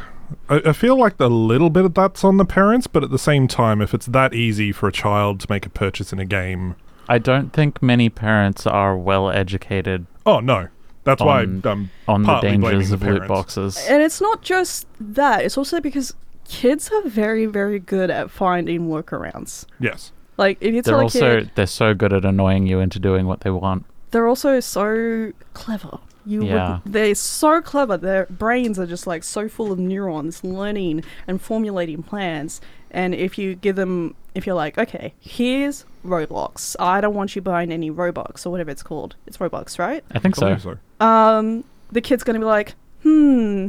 I, 0.50 0.62
I 0.66 0.74
feel 0.74 0.98
like 0.98 1.20
a 1.20 1.28
little 1.28 1.70
bit 1.70 1.86
of 1.86 1.94
that's 1.94 2.24
on 2.24 2.38
the 2.38 2.46
parents, 2.46 2.88
but 2.88 3.04
at 3.04 3.10
the 3.12 3.20
same 3.20 3.48
time, 3.48 3.82
if 3.82 3.94
it's 3.94 4.06
that 4.08 4.34
easy 4.34 4.72
for 4.72 4.88
a 4.88 4.92
child 4.92 5.40
to 5.42 5.48
make 5.50 5.66
a 5.66 5.70
purchase 5.70 6.12
in 6.14 6.20
a 6.20 6.26
game, 6.26 6.76
I 7.10 7.18
don't 7.18 7.52
think 7.52 7.82
many 7.82 8.10
parents 8.10 8.66
are 8.68 8.96
well 8.98 9.30
educated 9.30 10.06
oh 10.26 10.40
no, 10.40 10.68
that's 11.04 11.22
On- 11.22 11.28
why 11.28 11.42
I'm 11.42 11.90
on 12.08 12.22
the 12.22 12.26
Partly 12.28 12.58
blaming 12.58 12.62
dangers 12.70 12.90
the 12.90 12.96
of 12.96 13.04
loot 13.04 13.28
boxes. 13.28 13.78
And 13.90 14.04
it's 14.04 14.22
not 14.22 14.42
just 14.44 14.86
that, 15.00 15.44
it's 15.44 15.58
also 15.58 15.80
because 15.82 16.14
kids 16.48 16.90
are 16.92 17.02
very, 17.10 17.46
very 17.48 17.80
good 17.80 18.10
at 18.12 18.30
finding 18.30 18.88
workarounds. 18.88 19.66
yes. 19.80 20.12
Like, 20.38 20.58
if 20.62 20.74
you 20.74 20.82
They're 20.82 20.94
tell 20.94 21.00
a 21.02 21.04
also 21.04 21.40
kid, 21.42 21.52
they're 21.56 21.68
so 21.68 21.94
good 21.94 22.14
at 22.14 22.24
annoying 22.26 22.66
you 22.66 22.80
into 22.80 22.98
doing 23.00 23.28
what 23.28 23.42
they 23.42 23.50
want. 23.52 23.86
they're 24.12 24.28
also 24.28 24.60
so 24.60 25.32
clever. 25.54 26.00
You 26.26 26.46
Yeah. 26.46 26.80
would, 26.84 26.94
they're 26.94 27.16
so 27.16 27.62
clever. 27.62 27.98
Their 27.98 28.26
brains 28.30 28.78
are 28.80 28.86
just 28.86 29.08
like 29.08 29.24
so 29.24 29.48
full 29.50 29.72
of 29.72 29.80
neurons, 29.80 30.44
learning 30.44 31.04
and 31.28 31.42
formulating 31.42 32.04
plans. 32.04 32.62
And 32.92 33.16
if 33.16 33.38
you 33.38 33.56
give 33.56 33.76
them, 33.76 34.16
if 34.36 34.46
you're 34.46 34.56
like, 34.56 34.78
okay, 34.78 35.14
here's 35.20 35.86
Roblox. 36.06 36.76
I 36.80 37.00
don't 37.02 37.14
want 37.16 37.36
you 37.36 37.42
buying 37.42 37.72
any 37.72 37.90
Robux 37.90 38.46
or 38.46 38.50
whatever 38.50 38.70
it's 38.72 38.84
called. 38.84 39.16
It's 39.26 39.38
Robux, 39.38 39.80
right? 39.80 40.04
I 40.12 40.20
think 40.20 40.36
so. 40.36 40.58
so. 40.58 40.78
um, 41.06 41.64
the 41.92 42.02
kid's 42.02 42.24
gonna 42.24 42.40
be 42.40 42.46
like, 42.46 42.76
hmm, 43.04 43.68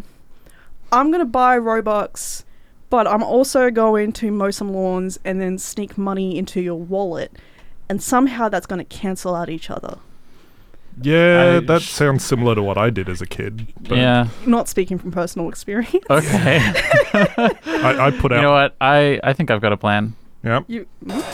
I'm 0.92 1.10
gonna 1.10 1.24
buy 1.24 1.58
Robux, 1.58 2.44
but 2.90 3.06
I'm 3.06 3.22
also 3.22 3.70
going 3.70 4.12
to 4.14 4.30
mow 4.30 4.50
some 4.50 4.72
lawns 4.72 5.18
and 5.24 5.40
then 5.40 5.56
sneak 5.58 5.96
money 5.96 6.36
into 6.36 6.60
your 6.60 6.74
wallet, 6.76 7.32
and 7.88 8.02
somehow 8.02 8.48
that's 8.48 8.66
gonna 8.66 8.84
cancel 8.84 9.34
out 9.34 9.48
each 9.48 9.70
other. 9.70 9.98
Yeah, 11.00 11.56
I- 11.56 11.66
that 11.66 11.82
sounds 11.82 12.24
similar 12.24 12.54
to 12.54 12.62
what 12.62 12.76
I 12.78 12.90
did 12.90 13.08
as 13.08 13.20
a 13.22 13.26
kid. 13.26 13.72
But 13.88 13.98
Yeah. 13.98 14.28
Not 14.46 14.68
speaking 14.68 14.98
from 14.98 15.10
personal 15.12 15.48
experience. 15.48 15.94
Okay. 16.10 16.58
I, 16.62 17.96
I 18.06 18.10
put 18.10 18.32
out. 18.32 18.36
you 18.36 18.42
know 18.42 18.52
what? 18.52 18.76
I 18.80 19.20
I 19.22 19.32
think 19.32 19.50
I've 19.50 19.60
got 19.60 19.72
a 19.72 19.76
plan. 19.76 20.14
Yeah. 20.44 20.62
You, 20.66 20.86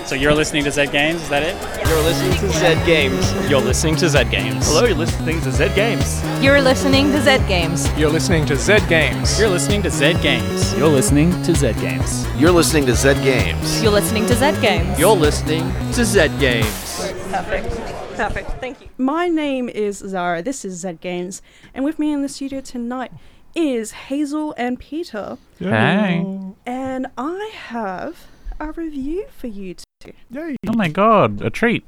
So 0.05 0.15
you're 0.15 0.35
listening 0.35 0.65
to 0.65 0.71
Zed 0.71 0.93
Games, 0.93 1.23
is 1.23 1.29
that 1.31 1.43
it? 1.43 1.57
You're 1.89 2.03
listening 2.03 2.33
to 2.41 2.51
Zed 2.59 2.85
Games. 2.85 3.51
You're 3.51 3.61
listening 3.63 3.97
to 3.97 4.09
Zed 4.09 4.31
Games. 4.31 4.69
Hello, 4.69 4.85
you're 4.85 4.95
listening 4.99 5.41
to 5.41 5.51
Zed 5.51 5.75
Games. 5.75 6.23
You're 6.45 6.61
listening 6.61 7.15
to 7.15 7.17
Zed 7.17 7.49
Games. 7.49 7.99
You're 7.99 8.11
listening 8.11 8.45
to 8.45 8.57
Zed 8.57 8.83
Games. 8.93 9.41
You're 9.41 9.49
listening 9.49 9.83
to 9.83 9.91
Zed 9.91 10.13
Games. 10.21 10.77
You're 10.79 10.91
listening 10.93 11.33
to 11.43 11.51
Zed 11.55 11.73
Games. 11.73 12.35
You're 12.43 12.53
listening 12.53 12.87
to 12.87 12.95
Zed 12.95 13.23
Games. 13.25 13.83
You're 13.83 13.93
listening 13.93 14.27
to 14.27 14.35
Zed 14.35 14.61
Games. 14.61 14.99
You're 15.01 15.17
listening 15.17 15.73
to 15.93 16.05
Zed 16.05 16.39
Games. 16.39 17.13
perfect. 17.33 17.98
Perfect. 18.19 18.51
Thank 18.61 18.81
you. 18.81 18.89
My 18.99 19.29
name 19.29 19.69
is 19.69 19.99
Zahra. 19.99 20.43
This 20.43 20.65
is 20.65 20.75
Zed 20.81 21.01
Games, 21.01 21.41
and 21.73 21.85
with 21.85 22.01
me 22.01 22.13
in 22.13 22.21
the 22.23 22.29
studio 22.29 22.61
tonight 22.61 23.13
is 23.55 23.93
Hazel 23.93 24.55
and 24.59 24.77
Peter, 24.77 25.39
Hey. 25.61 26.27
and 26.67 27.07
I 27.17 27.51
have 27.55 28.27
a 28.59 28.73
review 28.73 29.27
for 29.37 29.47
you 29.47 29.77
two. 30.01 30.13
Yay. 30.31 30.57
Oh 30.67 30.73
my 30.75 30.89
god, 30.89 31.43
a 31.43 31.51
treat. 31.51 31.85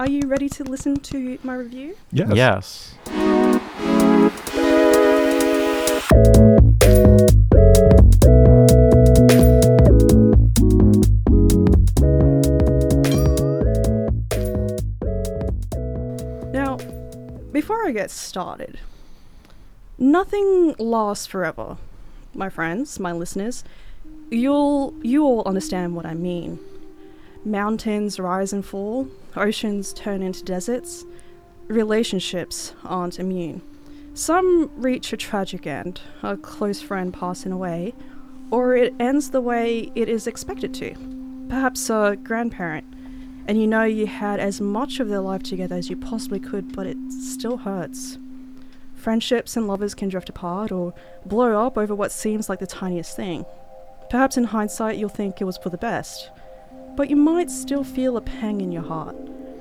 Are 0.00 0.08
you 0.10 0.22
ready 0.26 0.48
to 0.48 0.64
listen 0.64 0.96
to 0.96 1.38
my 1.44 1.54
review? 1.54 1.96
Yes. 2.10 2.32
Yes. 2.34 2.94
I 17.90 17.92
get 17.92 18.12
started, 18.12 18.78
nothing 19.98 20.76
lasts 20.78 21.26
forever, 21.26 21.76
my 22.32 22.48
friends, 22.48 23.00
my 23.00 23.10
listeners. 23.10 23.64
You'll 24.30 24.94
you 25.02 25.24
all 25.24 25.42
understand 25.44 25.96
what 25.96 26.06
I 26.06 26.14
mean. 26.14 26.60
Mountains 27.44 28.20
rise 28.20 28.52
and 28.52 28.64
fall, 28.64 29.08
oceans 29.34 29.92
turn 29.92 30.22
into 30.22 30.44
deserts, 30.44 31.04
relationships 31.66 32.74
aren't 32.84 33.18
immune. 33.18 33.60
Some 34.14 34.70
reach 34.76 35.12
a 35.12 35.16
tragic 35.16 35.66
end, 35.66 36.00
a 36.22 36.36
close 36.36 36.80
friend 36.80 37.12
passing 37.12 37.50
away, 37.50 37.92
or 38.52 38.76
it 38.76 38.94
ends 39.00 39.30
the 39.30 39.40
way 39.40 39.90
it 39.96 40.08
is 40.08 40.28
expected 40.28 40.72
to. 40.74 40.94
Perhaps 41.48 41.90
a 41.90 42.16
grandparent 42.22 42.86
and 43.46 43.60
you 43.60 43.66
know 43.66 43.84
you 43.84 44.06
had 44.06 44.40
as 44.40 44.60
much 44.60 45.00
of 45.00 45.08
their 45.08 45.20
life 45.20 45.42
together 45.42 45.76
as 45.76 45.90
you 45.90 45.96
possibly 45.96 46.40
could, 46.40 46.74
but 46.74 46.86
it 46.86 46.96
still 47.10 47.58
hurts. 47.58 48.18
Friendships 48.94 49.56
and 49.56 49.66
lovers 49.66 49.94
can 49.94 50.08
drift 50.08 50.28
apart 50.28 50.70
or 50.70 50.92
blow 51.24 51.64
up 51.64 51.78
over 51.78 51.94
what 51.94 52.12
seems 52.12 52.48
like 52.48 52.58
the 52.58 52.66
tiniest 52.66 53.16
thing. 53.16 53.46
Perhaps 54.10 54.36
in 54.36 54.44
hindsight 54.44 54.98
you'll 54.98 55.08
think 55.08 55.40
it 55.40 55.44
was 55.44 55.56
for 55.56 55.70
the 55.70 55.78
best, 55.78 56.30
but 56.96 57.08
you 57.08 57.16
might 57.16 57.50
still 57.50 57.84
feel 57.84 58.16
a 58.16 58.20
pang 58.20 58.60
in 58.60 58.72
your 58.72 58.82
heart, 58.82 59.16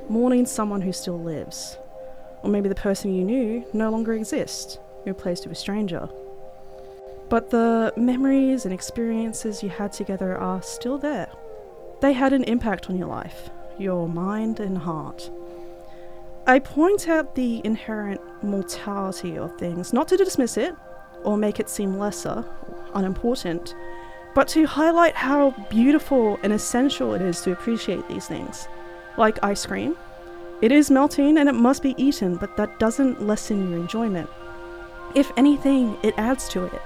mourning 0.10 0.46
someone 0.46 0.82
who 0.82 0.92
still 0.92 1.20
lives. 1.20 1.78
Or 2.44 2.50
maybe 2.50 2.68
the 2.68 2.76
person 2.76 3.14
you 3.14 3.24
knew 3.24 3.66
no 3.74 3.90
longer 3.90 4.14
exists, 4.14 4.78
replaced 5.06 5.46
with 5.46 5.54
a 5.54 5.60
stranger. 5.60 6.10
But 7.30 7.52
the 7.52 7.94
memories 7.96 8.66
and 8.66 8.74
experiences 8.74 9.62
you 9.62 9.70
had 9.70 9.94
together 9.94 10.36
are 10.36 10.62
still 10.62 10.98
there. 10.98 11.30
They 12.02 12.14
had 12.14 12.34
an 12.34 12.44
impact 12.46 12.90
on 12.90 12.98
your 12.98 13.08
life, 13.08 13.52
your 13.80 14.08
mind 14.08 14.60
and 14.60 14.78
heart. 14.78 15.30
I 16.48 16.60
point 16.60 17.08
out 17.08 17.36
the 17.36 17.62
inherent 17.64 18.22
mortality 18.44 19.38
of 19.38 19.58
things, 19.58 19.94
not 19.94 20.08
to 20.08 20.18
dismiss 20.18 20.58
it 20.58 20.76
or 21.24 21.38
make 21.38 21.60
it 21.60 21.70
seem 21.70 21.98
lesser, 21.98 22.44
unimportant, 22.94 23.76
but 24.34 24.48
to 24.50 24.66
highlight 24.66 25.16
how 25.16 25.52
beautiful 25.70 26.40
and 26.44 26.54
essential 26.54 27.14
it 27.14 27.22
is 27.22 27.42
to 27.42 27.52
appreciate 27.52 28.08
these 28.08 28.28
things. 28.28 28.68
Like 29.18 29.44
ice 29.44 29.66
cream, 29.66 29.98
it 30.62 30.72
is 30.72 30.92
melting 30.92 31.38
and 31.38 31.48
it 31.48 31.54
must 31.54 31.84
be 31.84 31.96
eaten, 31.98 32.36
but 32.36 32.58
that 32.58 32.80
doesn't 32.80 33.22
lessen 33.22 33.70
your 33.70 33.80
enjoyment. 33.80 34.30
If 35.16 35.32
anything, 35.38 35.98
it 36.04 36.14
adds 36.18 36.48
to 36.50 36.66
it. 36.66 36.82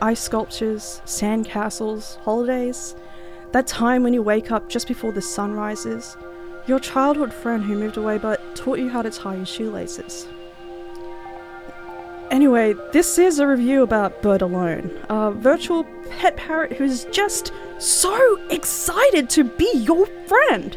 Ice 0.00 0.20
sculptures, 0.20 1.02
sand 1.04 1.46
castles, 1.46 2.18
holidays, 2.22 2.94
that 3.52 3.66
time 3.66 4.02
when 4.02 4.12
you 4.12 4.22
wake 4.22 4.50
up 4.50 4.68
just 4.68 4.88
before 4.88 5.12
the 5.12 5.22
sun 5.22 5.52
rises, 5.52 6.16
Your 6.68 6.78
childhood 6.78 7.32
friend 7.32 7.64
who 7.64 7.78
moved 7.78 7.96
away 7.96 8.18
but 8.18 8.54
taught 8.54 8.78
you 8.78 8.90
how 8.90 9.00
to 9.00 9.10
tie 9.10 9.36
your 9.36 9.46
shoelaces. 9.46 10.26
Anyway, 12.30 12.74
this 12.92 13.16
is 13.16 13.38
a 13.38 13.46
review 13.46 13.82
about 13.82 14.20
Bird 14.20 14.42
Alone, 14.42 14.90
a 15.08 15.30
virtual 15.30 15.84
pet 16.10 16.36
parrot 16.36 16.72
who's 16.74 17.06
just 17.06 17.52
so 17.78 18.38
excited 18.50 19.30
to 19.30 19.44
be 19.44 19.70
your 19.76 20.04
friend. 20.26 20.76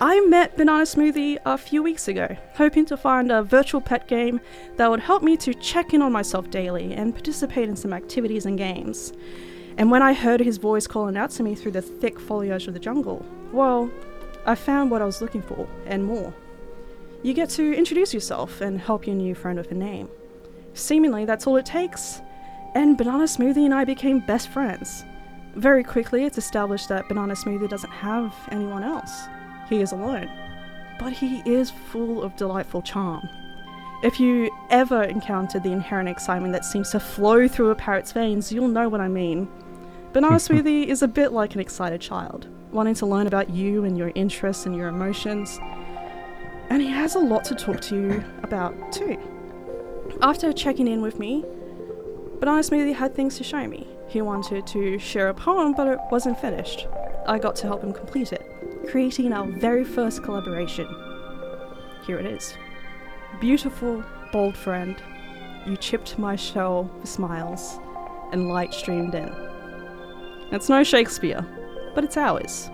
I 0.00 0.18
met 0.22 0.56
Banana 0.56 0.82
Smoothie 0.82 1.38
a 1.44 1.56
few 1.56 1.80
weeks 1.80 2.08
ago, 2.08 2.36
hoping 2.54 2.84
to 2.86 2.96
find 2.96 3.30
a 3.30 3.44
virtual 3.44 3.80
pet 3.80 4.08
game 4.08 4.40
that 4.78 4.90
would 4.90 4.98
help 4.98 5.22
me 5.22 5.36
to 5.36 5.54
check 5.54 5.94
in 5.94 6.02
on 6.02 6.10
myself 6.10 6.50
daily 6.50 6.92
and 6.92 7.14
participate 7.14 7.68
in 7.68 7.76
some 7.76 7.92
activities 7.92 8.46
and 8.46 8.58
games. 8.58 9.12
And 9.78 9.90
when 9.90 10.02
I 10.02 10.12
heard 10.12 10.40
his 10.40 10.58
voice 10.58 10.86
calling 10.86 11.16
out 11.16 11.30
to 11.32 11.42
me 11.42 11.54
through 11.54 11.72
the 11.72 11.82
thick 11.82 12.20
foliage 12.20 12.66
of 12.66 12.74
the 12.74 12.80
jungle, 12.80 13.24
well, 13.52 13.90
I 14.44 14.54
found 14.54 14.90
what 14.90 15.02
I 15.02 15.04
was 15.04 15.20
looking 15.20 15.42
for 15.42 15.68
and 15.86 16.04
more. 16.04 16.34
You 17.22 17.34
get 17.34 17.50
to 17.50 17.74
introduce 17.74 18.12
yourself 18.12 18.60
and 18.60 18.80
help 18.80 19.06
your 19.06 19.16
new 19.16 19.34
friend 19.34 19.58
with 19.58 19.70
a 19.70 19.74
name. 19.74 20.08
Seemingly, 20.74 21.24
that's 21.24 21.46
all 21.46 21.56
it 21.56 21.66
takes. 21.66 22.20
And 22.74 22.98
Banana 22.98 23.24
Smoothie 23.24 23.64
and 23.64 23.74
I 23.74 23.84
became 23.84 24.20
best 24.20 24.48
friends. 24.48 25.04
Very 25.54 25.84
quickly, 25.84 26.24
it's 26.24 26.38
established 26.38 26.88
that 26.88 27.08
Banana 27.08 27.34
Smoothie 27.34 27.68
doesn't 27.68 27.90
have 27.90 28.34
anyone 28.50 28.82
else. 28.82 29.24
He 29.68 29.80
is 29.80 29.92
alone. 29.92 30.30
But 30.98 31.12
he 31.12 31.42
is 31.44 31.70
full 31.70 32.22
of 32.22 32.34
delightful 32.36 32.82
charm. 32.82 33.28
If 34.02 34.18
you 34.18 34.50
ever 34.70 35.04
encountered 35.04 35.62
the 35.62 35.70
inherent 35.70 36.08
excitement 36.08 36.52
that 36.54 36.64
seems 36.64 36.90
to 36.90 36.98
flow 36.98 37.46
through 37.46 37.70
a 37.70 37.74
parrot's 37.74 38.10
veins, 38.10 38.50
you'll 38.50 38.68
know 38.68 38.88
what 38.88 39.00
I 39.00 39.08
mean. 39.08 39.48
Banana 40.12 40.36
Smoothie 40.36 40.86
is 40.86 41.02
a 41.02 41.08
bit 41.08 41.32
like 41.32 41.54
an 41.54 41.60
excited 41.60 42.00
child, 42.00 42.46
wanting 42.70 42.94
to 42.96 43.06
learn 43.06 43.26
about 43.26 43.48
you 43.48 43.84
and 43.84 43.96
your 43.96 44.12
interests 44.14 44.66
and 44.66 44.76
your 44.76 44.88
emotions. 44.88 45.58
And 46.68 46.82
he 46.82 46.88
has 46.88 47.14
a 47.14 47.18
lot 47.18 47.44
to 47.44 47.54
talk 47.54 47.80
to 47.82 47.96
you 47.96 48.24
about 48.42 48.92
too. 48.92 49.18
After 50.20 50.52
checking 50.52 50.86
in 50.86 51.00
with 51.00 51.18
me, 51.18 51.44
Banana 52.40 52.60
Smoothie 52.60 52.94
had 52.94 53.14
things 53.14 53.38
to 53.38 53.44
show 53.44 53.66
me. 53.66 53.86
He 54.08 54.20
wanted 54.20 54.66
to 54.68 54.98
share 54.98 55.30
a 55.30 55.34
poem, 55.34 55.72
but 55.72 55.86
it 55.86 55.98
wasn't 56.10 56.38
finished. 56.38 56.86
I 57.26 57.38
got 57.38 57.56
to 57.56 57.66
help 57.66 57.82
him 57.82 57.92
complete 57.92 58.32
it, 58.32 58.42
creating 58.90 59.32
our 59.32 59.46
very 59.46 59.84
first 59.84 60.22
collaboration. 60.22 60.88
Here 62.06 62.18
it 62.18 62.26
is. 62.26 62.54
Beautiful, 63.40 64.04
bold 64.30 64.56
friend, 64.56 65.02
you 65.66 65.76
chipped 65.76 66.18
my 66.18 66.36
shell 66.36 66.90
for 67.00 67.06
smiles, 67.06 67.78
and 68.32 68.48
light 68.48 68.74
streamed 68.74 69.14
in. 69.14 69.51
It's 70.52 70.68
no 70.68 70.84
Shakespeare, 70.84 71.46
but 71.94 72.04
it's 72.04 72.18
ours. 72.18 72.70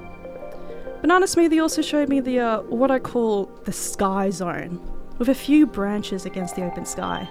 Banana 1.00 1.26
Smoothie 1.26 1.62
also 1.62 1.80
showed 1.80 2.08
me 2.08 2.18
the 2.18 2.40
uh, 2.40 2.62
what 2.62 2.90
I 2.90 2.98
call 2.98 3.46
the 3.64 3.72
sky 3.72 4.30
zone, 4.30 4.80
with 5.18 5.28
a 5.28 5.34
few 5.34 5.64
branches 5.64 6.26
against 6.26 6.56
the 6.56 6.64
open 6.64 6.84
sky. 6.84 7.28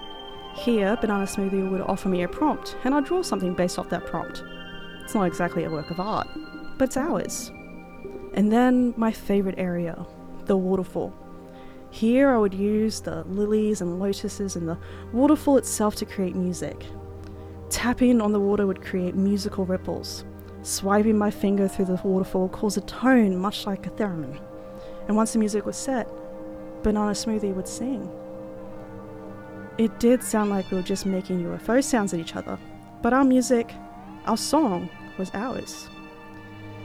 Here, 0.55 0.97
Banana 1.01 1.25
Smoothie 1.25 1.69
would 1.69 1.81
offer 1.81 2.07
me 2.07 2.23
a 2.23 2.29
prompt, 2.29 2.77
and 2.85 2.95
I'd 2.95 3.03
draw 3.03 3.23
something 3.23 3.55
based 3.55 3.77
off 3.77 3.89
that 3.89 4.05
prompt. 4.05 4.41
It's 5.03 5.13
not 5.13 5.27
exactly 5.27 5.65
a 5.65 5.69
work 5.69 5.91
of 5.91 5.99
art, 5.99 6.29
but 6.77 6.85
it's 6.85 6.97
ours. 6.97 7.51
And 8.33 8.49
then 8.49 8.93
my 8.95 9.11
favourite 9.11 9.59
area, 9.59 10.05
the 10.45 10.55
waterfall. 10.55 11.13
Here 11.89 12.29
I 12.29 12.37
would 12.37 12.53
use 12.53 13.01
the 13.01 13.25
lilies 13.25 13.81
and 13.81 13.99
lotuses 13.99 14.55
and 14.55 14.69
the 14.69 14.77
waterfall 15.11 15.57
itself 15.57 15.95
to 15.95 16.05
create 16.05 16.37
music. 16.37 16.85
Tapping 17.69 18.21
on 18.21 18.31
the 18.31 18.39
water 18.39 18.65
would 18.65 18.81
create 18.81 19.13
musical 19.13 19.65
ripples. 19.65 20.23
Swiping 20.67 21.17
my 21.17 21.31
finger 21.31 21.65
through 21.65 21.85
the 21.85 21.95
waterfall 22.03 22.49
caused 22.49 22.77
a 22.77 22.81
tone 22.81 23.37
much 23.37 23.65
like 23.65 23.87
a 23.87 23.89
theremin. 23.91 24.37
And 25.07 25.15
once 25.15 25.31
the 25.31 25.39
music 25.39 25.65
was 25.65 25.77
set, 25.77 26.09
Banana 26.83 27.11
Smoothie 27.11 27.55
would 27.55 27.69
sing. 27.69 28.11
It 29.77 29.97
did 29.97 30.21
sound 30.21 30.49
like 30.49 30.69
we 30.69 30.75
were 30.75 30.83
just 30.83 31.05
making 31.05 31.41
UFO 31.41 31.81
sounds 31.81 32.13
at 32.13 32.19
each 32.19 32.35
other, 32.35 32.59
but 33.01 33.13
our 33.13 33.23
music, 33.23 33.73
our 34.25 34.35
song, 34.35 34.89
was 35.17 35.31
ours. 35.33 35.87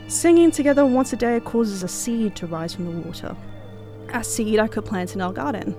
Singing 0.06 0.52
together 0.52 0.86
once 0.86 1.12
a 1.12 1.16
day 1.16 1.40
causes 1.40 1.82
a 1.82 1.88
seed 1.88 2.36
to 2.36 2.46
rise 2.46 2.72
from 2.74 2.84
the 2.84 3.08
water. 3.08 3.34
A 4.10 4.22
seed 4.22 4.60
I 4.60 4.68
could 4.68 4.84
plant 4.84 5.16
in 5.16 5.20
our 5.20 5.32
garden. 5.32 5.74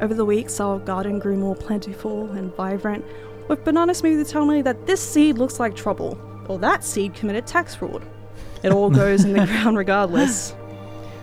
Over 0.00 0.14
the 0.14 0.24
weeks, 0.24 0.58
our 0.58 0.80
garden 0.80 1.20
grew 1.20 1.36
more 1.36 1.54
plentiful 1.54 2.32
and 2.32 2.52
vibrant, 2.56 3.04
with 3.46 3.64
Banana 3.64 3.92
Smoothie 3.92 4.28
telling 4.28 4.56
me 4.56 4.62
that 4.62 4.86
this 4.88 5.00
seed 5.00 5.38
looks 5.38 5.60
like 5.60 5.76
trouble, 5.76 6.18
or 6.48 6.58
that 6.58 6.82
seed 6.82 7.14
committed 7.14 7.46
tax 7.46 7.74
fraud. 7.74 8.04
It 8.62 8.72
all 8.72 8.90
goes 8.90 9.24
in 9.24 9.34
the 9.34 9.46
ground 9.46 9.76
regardless. 9.76 10.54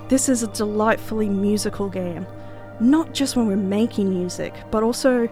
This 0.07 0.29
is 0.29 0.43
a 0.43 0.47
delightfully 0.47 1.29
musical 1.29 1.89
game, 1.89 2.25
not 2.79 3.13
just 3.13 3.35
when 3.35 3.47
we're 3.47 3.55
making 3.55 4.09
music, 4.09 4.53
but 4.71 4.83
also 4.83 5.27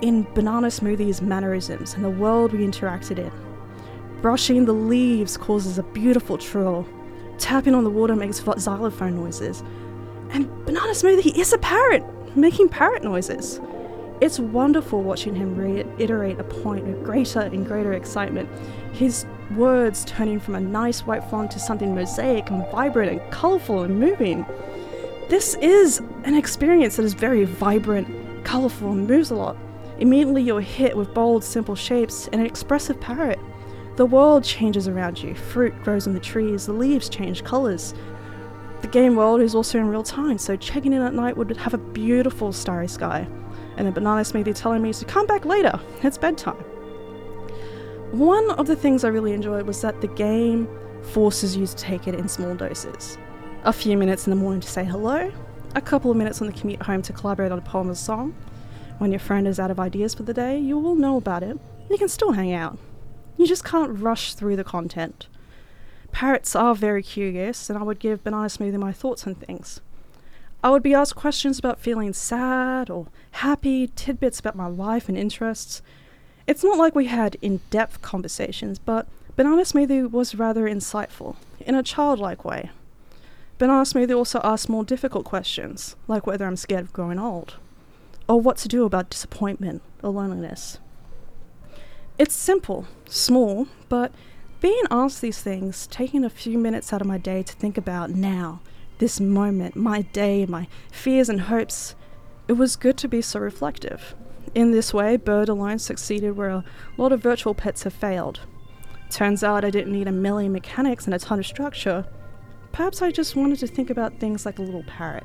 in 0.00 0.26
Banana 0.34 0.68
Smoothie's 0.68 1.22
mannerisms 1.22 1.94
and 1.94 2.04
the 2.04 2.10
world 2.10 2.52
we 2.52 2.66
interacted 2.66 3.18
in. 3.18 3.32
Brushing 4.22 4.64
the 4.64 4.72
leaves 4.72 5.36
causes 5.36 5.78
a 5.78 5.82
beautiful 5.82 6.38
trill. 6.38 6.86
Tapping 7.38 7.74
on 7.74 7.84
the 7.84 7.90
water 7.90 8.16
makes 8.16 8.42
xylophone 8.58 9.16
noises. 9.16 9.62
And 10.30 10.48
Banana 10.64 10.92
Smoothie 10.92 11.36
is 11.36 11.52
a 11.52 11.58
parrot, 11.58 12.02
making 12.34 12.70
parrot 12.70 13.04
noises. 13.04 13.60
It's 14.24 14.40
wonderful 14.40 15.02
watching 15.02 15.34
him 15.34 15.54
reiterate 15.54 16.40
a 16.40 16.44
point 16.44 16.86
with 16.86 17.04
greater 17.04 17.40
and 17.40 17.66
greater 17.66 17.92
excitement, 17.92 18.48
his 18.94 19.26
words 19.54 20.02
turning 20.06 20.40
from 20.40 20.54
a 20.54 20.60
nice 20.60 21.00
white 21.00 21.22
font 21.24 21.50
to 21.50 21.58
something 21.58 21.94
mosaic 21.94 22.48
and 22.48 22.66
vibrant 22.70 23.12
and 23.12 23.30
colourful 23.30 23.82
and 23.82 24.00
moving. 24.00 24.46
This 25.28 25.56
is 25.56 26.00
an 26.24 26.34
experience 26.36 26.96
that 26.96 27.02
is 27.02 27.12
very 27.12 27.44
vibrant, 27.44 28.08
colourful, 28.46 28.92
and 28.92 29.06
moves 29.06 29.30
a 29.30 29.34
lot. 29.34 29.58
Immediately 29.98 30.40
you're 30.40 30.62
hit 30.62 30.96
with 30.96 31.12
bold, 31.12 31.44
simple 31.44 31.76
shapes 31.76 32.26
and 32.28 32.40
an 32.40 32.46
expressive 32.46 32.98
parrot. 32.98 33.38
The 33.96 34.06
world 34.06 34.42
changes 34.42 34.88
around 34.88 35.22
you. 35.22 35.34
Fruit 35.34 35.74
grows 35.84 36.06
on 36.06 36.14
the 36.14 36.18
trees, 36.18 36.64
the 36.64 36.72
leaves 36.72 37.10
change 37.10 37.44
colours. 37.44 37.92
The 38.80 38.88
game 38.88 39.16
world 39.16 39.42
is 39.42 39.54
also 39.54 39.80
in 39.80 39.88
real 39.88 40.02
time, 40.02 40.38
so 40.38 40.56
checking 40.56 40.94
in 40.94 41.02
at 41.02 41.12
night 41.12 41.36
would 41.36 41.54
have 41.58 41.74
a 41.74 41.78
beautiful 41.78 42.54
starry 42.54 42.88
sky. 42.88 43.28
And 43.76 43.88
a 43.88 43.92
banana 43.92 44.22
smoothie 44.22 44.54
telling 44.54 44.82
me 44.82 44.92
to 44.92 45.04
come 45.04 45.26
back 45.26 45.44
later, 45.44 45.80
it's 46.02 46.18
bedtime. 46.18 46.62
One 48.12 48.50
of 48.52 48.66
the 48.66 48.76
things 48.76 49.02
I 49.02 49.08
really 49.08 49.32
enjoyed 49.32 49.66
was 49.66 49.80
that 49.82 50.00
the 50.00 50.06
game 50.08 50.68
forces 51.02 51.56
you 51.56 51.66
to 51.66 51.76
take 51.76 52.06
it 52.06 52.14
in 52.14 52.28
small 52.28 52.54
doses. 52.54 53.18
A 53.64 53.72
few 53.72 53.96
minutes 53.96 54.26
in 54.26 54.30
the 54.30 54.36
morning 54.36 54.60
to 54.60 54.68
say 54.68 54.84
hello, 54.84 55.32
a 55.74 55.80
couple 55.80 56.10
of 56.10 56.16
minutes 56.16 56.40
on 56.40 56.46
the 56.46 56.52
commute 56.52 56.82
home 56.82 57.02
to 57.02 57.12
collaborate 57.12 57.50
on 57.50 57.58
a 57.58 57.62
poem 57.62 57.90
or 57.90 57.94
song. 57.94 58.34
When 58.98 59.10
your 59.10 59.18
friend 59.18 59.48
is 59.48 59.58
out 59.58 59.72
of 59.72 59.80
ideas 59.80 60.14
for 60.14 60.22
the 60.22 60.32
day, 60.32 60.58
you 60.58 60.78
will 60.78 60.94
know 60.94 61.16
about 61.16 61.42
it. 61.42 61.58
You 61.90 61.98
can 61.98 62.08
still 62.08 62.32
hang 62.32 62.52
out. 62.52 62.78
You 63.36 63.46
just 63.46 63.64
can't 63.64 63.98
rush 63.98 64.34
through 64.34 64.56
the 64.56 64.64
content. 64.64 65.26
Parrots 66.12 66.54
are 66.54 66.76
very 66.76 67.02
curious, 67.02 67.68
and 67.68 67.76
I 67.76 67.82
would 67.82 67.98
give 67.98 68.22
Banana 68.22 68.46
Smoothie 68.46 68.78
my 68.78 68.92
thoughts 68.92 69.26
on 69.26 69.34
things. 69.34 69.80
I 70.64 70.70
would 70.70 70.82
be 70.82 70.94
asked 70.94 71.14
questions 71.14 71.58
about 71.58 71.78
feeling 71.78 72.14
sad 72.14 72.88
or 72.88 73.08
happy, 73.32 73.88
tidbits 73.88 74.40
about 74.40 74.56
my 74.56 74.66
life 74.66 75.10
and 75.10 75.18
interests. 75.18 75.82
It's 76.46 76.64
not 76.64 76.78
like 76.78 76.94
we 76.94 77.04
had 77.04 77.36
in 77.42 77.60
depth 77.68 78.00
conversations, 78.00 78.78
but 78.78 79.06
Banana 79.36 79.60
Smoothie 79.62 80.10
was 80.10 80.34
rather 80.34 80.62
insightful, 80.62 81.36
in 81.60 81.74
a 81.74 81.82
childlike 81.82 82.46
way. 82.46 82.70
Banana 83.58 83.82
Smoothie 83.82 84.16
also 84.16 84.40
asked 84.42 84.70
more 84.70 84.84
difficult 84.84 85.26
questions, 85.26 85.96
like 86.08 86.26
whether 86.26 86.46
I'm 86.46 86.56
scared 86.56 86.84
of 86.84 86.94
growing 86.94 87.18
old, 87.18 87.56
or 88.26 88.40
what 88.40 88.56
to 88.58 88.68
do 88.68 88.86
about 88.86 89.10
disappointment 89.10 89.82
or 90.02 90.12
loneliness. 90.12 90.78
It's 92.16 92.34
simple, 92.34 92.86
small, 93.06 93.68
but 93.90 94.12
being 94.62 94.84
asked 94.90 95.20
these 95.20 95.42
things, 95.42 95.86
taking 95.88 96.24
a 96.24 96.30
few 96.30 96.56
minutes 96.56 96.90
out 96.90 97.02
of 97.02 97.06
my 97.06 97.18
day 97.18 97.42
to 97.42 97.52
think 97.52 97.76
about 97.76 98.08
now, 98.08 98.60
this 99.04 99.20
moment, 99.20 99.76
my 99.76 100.00
day, 100.00 100.46
my 100.46 100.66
fears 100.90 101.28
and 101.28 101.42
hopes, 101.42 101.94
it 102.48 102.54
was 102.54 102.74
good 102.74 102.96
to 102.96 103.06
be 103.06 103.20
so 103.20 103.38
reflective. 103.38 104.14
In 104.54 104.70
this 104.70 104.94
way, 104.94 105.18
Bird 105.18 105.50
Alone 105.50 105.78
succeeded 105.78 106.38
where 106.38 106.48
a 106.48 106.64
lot 106.96 107.12
of 107.12 107.20
virtual 107.20 107.52
pets 107.52 107.82
have 107.82 107.92
failed. 107.92 108.40
Turns 109.10 109.44
out 109.44 109.62
I 109.62 109.68
didn't 109.68 109.92
need 109.92 110.08
a 110.08 110.12
million 110.12 110.52
mechanics 110.52 111.04
and 111.04 111.12
a 111.12 111.18
ton 111.18 111.38
of 111.38 111.44
structure. 111.44 112.06
Perhaps 112.72 113.02
I 113.02 113.10
just 113.10 113.36
wanted 113.36 113.58
to 113.58 113.66
think 113.66 113.90
about 113.90 114.20
things 114.20 114.46
like 114.46 114.58
a 114.58 114.62
little 114.62 114.84
parrot. 114.84 115.24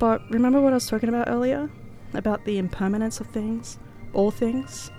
But 0.00 0.28
remember 0.28 0.60
what 0.60 0.72
I 0.72 0.78
was 0.82 0.88
talking 0.88 1.10
about 1.10 1.28
earlier? 1.28 1.70
About 2.12 2.44
the 2.44 2.58
impermanence 2.58 3.20
of 3.20 3.28
things, 3.28 3.78
all 4.14 4.32
things, 4.32 4.90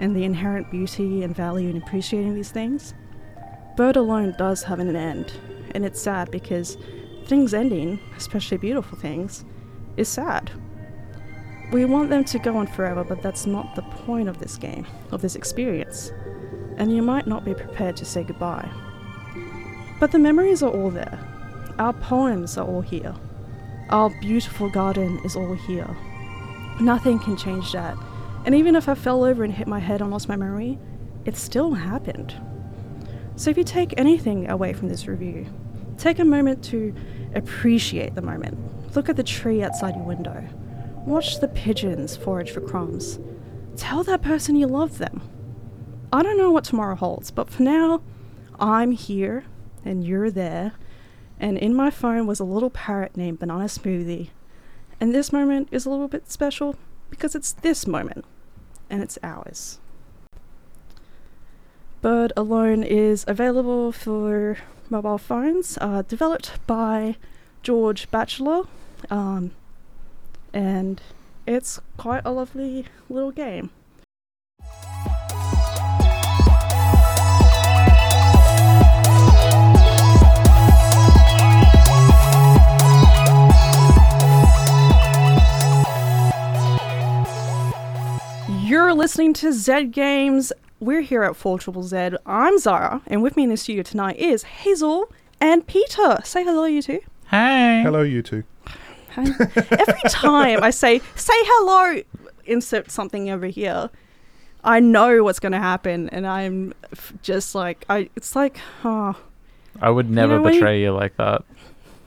and 0.00 0.16
the 0.16 0.24
inherent 0.24 0.68
beauty 0.72 1.22
and 1.22 1.32
value 1.32 1.68
in 1.68 1.76
appreciating 1.76 2.34
these 2.34 2.50
things? 2.50 2.92
Bird 3.76 3.94
Alone 3.94 4.34
does 4.36 4.64
have 4.64 4.80
an 4.80 4.96
end, 4.96 5.32
and 5.74 5.84
it's 5.84 6.00
sad 6.00 6.30
because 6.30 6.76
things 7.26 7.54
ending, 7.54 7.98
especially 8.16 8.58
beautiful 8.58 8.98
things, 8.98 9.44
is 9.96 10.08
sad. 10.08 10.50
We 11.72 11.84
want 11.84 12.10
them 12.10 12.24
to 12.24 12.38
go 12.38 12.56
on 12.56 12.66
forever, 12.66 13.04
but 13.04 13.22
that's 13.22 13.46
not 13.46 13.74
the 13.74 13.82
point 13.82 14.28
of 14.28 14.38
this 14.38 14.56
game, 14.56 14.86
of 15.10 15.22
this 15.22 15.34
experience, 15.34 16.12
and 16.76 16.94
you 16.94 17.02
might 17.02 17.26
not 17.26 17.44
be 17.44 17.54
prepared 17.54 17.96
to 17.96 18.04
say 18.04 18.22
goodbye. 18.22 18.68
But 19.98 20.12
the 20.12 20.18
memories 20.18 20.62
are 20.62 20.70
all 20.70 20.90
there. 20.90 21.18
Our 21.78 21.92
poems 21.94 22.56
are 22.58 22.66
all 22.66 22.82
here. 22.82 23.14
Our 23.90 24.10
beautiful 24.20 24.70
garden 24.70 25.20
is 25.24 25.36
all 25.36 25.54
here. 25.54 25.96
Nothing 26.80 27.18
can 27.18 27.36
change 27.36 27.72
that. 27.72 27.96
And 28.44 28.54
even 28.54 28.76
if 28.76 28.88
I 28.88 28.94
fell 28.94 29.24
over 29.24 29.42
and 29.42 29.52
hit 29.52 29.66
my 29.66 29.78
head 29.78 30.00
and 30.00 30.10
lost 30.10 30.28
my 30.28 30.36
memory, 30.36 30.78
it 31.24 31.36
still 31.36 31.72
happened. 31.72 32.34
So 33.36 33.50
if 33.50 33.56
you 33.56 33.64
take 33.64 33.94
anything 33.96 34.50
away 34.50 34.72
from 34.72 34.88
this 34.88 35.06
review, 35.06 35.46
take 35.98 36.18
a 36.18 36.24
moment 36.24 36.62
to 36.64 36.94
appreciate 37.34 38.14
the 38.14 38.22
moment. 38.22 38.94
Look 38.94 39.08
at 39.08 39.16
the 39.16 39.22
tree 39.22 39.62
outside 39.62 39.96
your 39.96 40.04
window. 40.04 40.48
Watch 41.06 41.40
the 41.40 41.48
pigeons 41.48 42.16
forage 42.16 42.50
for 42.50 42.60
crumbs. 42.60 43.18
Tell 43.76 44.04
that 44.04 44.22
person 44.22 44.56
you 44.56 44.66
love 44.66 44.98
them. 44.98 45.20
I 46.12 46.22
don't 46.22 46.38
know 46.38 46.50
what 46.50 46.64
tomorrow 46.64 46.94
holds, 46.94 47.30
but 47.30 47.50
for 47.50 47.62
now, 47.62 48.02
I'm 48.58 48.92
here 48.92 49.44
and 49.84 50.04
you're 50.04 50.30
there. 50.30 50.72
And 51.40 51.58
in 51.58 51.74
my 51.74 51.90
phone 51.90 52.26
was 52.26 52.40
a 52.40 52.44
little 52.44 52.70
parrot 52.70 53.16
named 53.16 53.40
Banana 53.40 53.64
Smoothie. 53.64 54.30
And 55.00 55.14
this 55.14 55.32
moment 55.32 55.68
is 55.72 55.84
a 55.84 55.90
little 55.90 56.08
bit 56.08 56.30
special 56.30 56.76
because 57.10 57.34
it's 57.34 57.52
this 57.52 57.86
moment 57.86 58.24
and 58.88 59.02
it's 59.02 59.18
ours. 59.22 59.80
Bird 62.00 62.32
Alone 62.36 62.82
is 62.82 63.24
available 63.26 63.90
for 63.90 64.58
mobile 64.90 65.18
phones, 65.18 65.78
uh, 65.80 66.02
developed 66.02 66.52
by 66.66 67.16
George 67.62 68.10
Batchelor, 68.10 68.64
um, 69.10 69.52
and 70.52 71.00
it's 71.46 71.80
quite 71.96 72.22
a 72.24 72.30
lovely 72.30 72.86
little 73.08 73.30
game. 73.30 73.70
You're 88.62 88.94
listening 88.94 89.34
to 89.34 89.52
Zed 89.52 89.92
Games. 89.92 90.52
We're 90.80 91.00
here 91.02 91.22
at 91.22 91.36
4 91.36 91.58
Triple 91.58 91.82
Z. 91.82 92.10
I'm 92.26 92.58
Zahra, 92.58 93.00
and 93.06 93.22
with 93.22 93.36
me 93.36 93.44
in 93.44 93.50
the 93.50 93.56
studio 93.56 93.82
tonight 93.82 94.16
is 94.16 94.42
Hazel 94.42 95.10
and 95.40 95.66
Peter. 95.66 96.18
Say 96.24 96.44
hello, 96.44 96.64
you 96.64 96.82
two. 96.82 97.00
Hey. 97.30 97.80
Hello, 97.84 98.02
you 98.02 98.22
two. 98.22 98.44
Every 99.16 100.00
time 100.08 100.62
I 100.62 100.70
say, 100.70 101.00
say 101.14 101.32
hello, 101.36 102.02
insert 102.44 102.90
something 102.90 103.30
over 103.30 103.46
here, 103.46 103.88
I 104.62 104.80
know 104.80 105.22
what's 105.22 105.38
going 105.40 105.52
to 105.52 105.58
happen, 105.58 106.08
and 106.10 106.26
I'm 106.26 106.74
f- 106.92 107.12
just 107.22 107.54
like, 107.54 107.84
I. 107.88 108.08
it's 108.16 108.34
like, 108.34 108.58
oh, 108.84 109.16
I 109.80 109.90
would 109.90 110.10
never 110.10 110.36
know 110.36 110.42
when 110.42 110.54
you- 110.54 110.60
betray 110.60 110.80
you 110.82 110.92
like 110.92 111.16
that. 111.16 111.44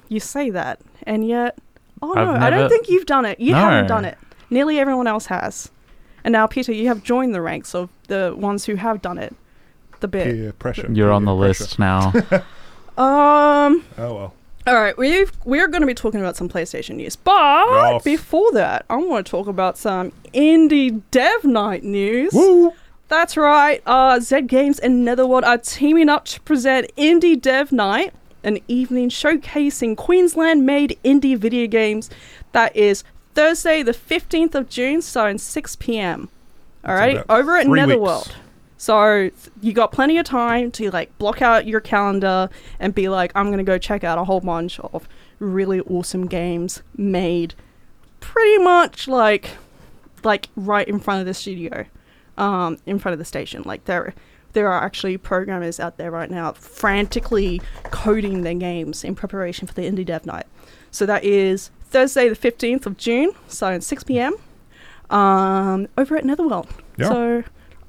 you 0.09 0.19
say 0.19 0.49
that, 0.51 0.81
and 1.03 1.25
yet, 1.27 1.57
oh 2.01 2.13
I've 2.15 2.27
no, 2.27 2.33
I 2.33 2.49
don't 2.49 2.69
think 2.69 2.89
you've 2.89 3.05
done 3.05 3.25
it. 3.25 3.39
You 3.39 3.53
haven't 3.55 3.87
done 3.87 4.05
it. 4.05 4.17
Nearly 4.49 4.79
everyone 4.79 5.07
else 5.07 5.27
has. 5.27 5.71
And 6.27 6.33
now, 6.33 6.45
Peter, 6.45 6.73
you 6.73 6.89
have 6.89 7.03
joined 7.05 7.33
the 7.33 7.39
ranks 7.39 7.73
of 7.73 7.87
the 8.09 8.35
ones 8.37 8.65
who 8.65 8.75
have 8.75 9.01
done 9.01 9.17
it. 9.17 9.33
The 10.01 10.09
bit. 10.09 10.25
Peer 10.25 10.51
pressure. 10.51 10.91
You're 10.91 11.13
on 11.13 11.23
the 11.23 11.33
pressure. 11.33 11.63
list 11.63 11.79
now. 11.79 12.11
Um. 12.97 13.85
Oh 13.97 14.13
well. 14.15 14.33
All 14.65 14.73
right, 14.73 14.97
we've 14.97 15.31
we're 15.45 15.67
going 15.67 15.81
to 15.81 15.87
be 15.87 15.93
talking 15.93 16.19
about 16.19 16.35
some 16.35 16.49
PlayStation 16.49 16.95
news, 16.95 17.15
but 17.15 17.65
Yes. 17.69 18.03
before 18.03 18.51
that, 18.53 18.85
I 18.89 18.97
want 18.97 19.25
to 19.25 19.31
talk 19.31 19.47
about 19.47 19.77
some 19.77 20.11
indie 20.33 21.01
dev 21.11 21.45
night 21.45 21.83
news. 21.83 22.33
Woo! 22.33 22.73
That's 23.07 23.37
right. 23.37 23.81
Uh, 23.85 24.19
Zed 24.19 24.47
Games 24.47 24.79
and 24.79 25.05
Netherworld 25.05 25.45
are 25.45 25.59
teaming 25.59 26.09
up 26.09 26.25
to 26.25 26.41
present 26.41 26.91
Indie 26.97 27.39
Dev 27.41 27.71
Night, 27.71 28.13
an 28.43 28.57
evening 28.67 29.09
showcasing 29.09 29.95
Queensland-made 29.95 30.97
indie 31.05 31.37
video 31.37 31.67
games. 31.67 32.09
That 32.51 32.75
is 32.75 33.03
Thursday, 33.37 33.83
the 33.83 33.93
fifteenth 33.93 34.55
of 34.55 34.67
June, 34.67 34.99
starting 35.03 35.37
six 35.37 35.75
p.m. 35.75 36.27
All 36.83 36.95
right, 36.95 37.23
over 37.29 37.55
at 37.55 37.65
three 37.65 37.81
weeks. 37.81 37.87
Netherworld. 37.87 38.35
So 38.77 39.29
you 39.61 39.73
got 39.73 39.91
plenty 39.91 40.17
of 40.17 40.25
time 40.25 40.71
to 40.71 40.89
like 40.89 41.15
block 41.19 41.43
out 41.43 41.67
your 41.67 41.79
calendar 41.79 42.49
and 42.79 42.95
be 42.95 43.09
like, 43.09 43.31
I'm 43.35 43.51
gonna 43.51 43.63
go 43.63 43.77
check 43.77 44.03
out 44.03 44.17
a 44.17 44.23
whole 44.23 44.39
bunch 44.39 44.79
of 44.79 45.07
really 45.37 45.81
awesome 45.81 46.25
games 46.25 46.81
made 46.95 47.53
pretty 48.21 48.57
much 48.57 49.07
like 49.07 49.51
like 50.23 50.49
right 50.55 50.87
in 50.87 50.99
front 50.99 51.19
of 51.19 51.27
the 51.27 51.35
studio, 51.35 51.85
um, 52.39 52.79
in 52.87 52.97
front 52.97 53.13
of 53.13 53.19
the 53.19 53.25
station. 53.25 53.61
Like 53.65 53.85
there 53.85 54.15
there 54.53 54.67
are 54.67 54.83
actually 54.83 55.15
programmers 55.15 55.79
out 55.79 55.97
there 55.97 56.09
right 56.09 56.31
now 56.31 56.53
frantically 56.53 57.61
coding 57.91 58.41
their 58.41 58.55
games 58.55 59.03
in 59.03 59.13
preparation 59.13 59.67
for 59.67 59.75
the 59.75 59.83
Indie 59.83 60.05
Dev 60.05 60.25
Night. 60.25 60.47
So 60.89 61.05
that 61.05 61.23
is 61.23 61.69
Thursday 61.97 62.29
the 62.29 62.35
15th 62.35 62.85
of 62.85 62.95
June, 62.95 63.31
starting 63.47 63.77
at 63.77 63.83
6 63.83 64.03
p.m. 64.03 64.35
Um, 65.09 65.87
over 65.97 66.15
at 66.15 66.25
Netherworld. 66.25 66.67
Yeah. 66.95 67.07
So 67.09 67.43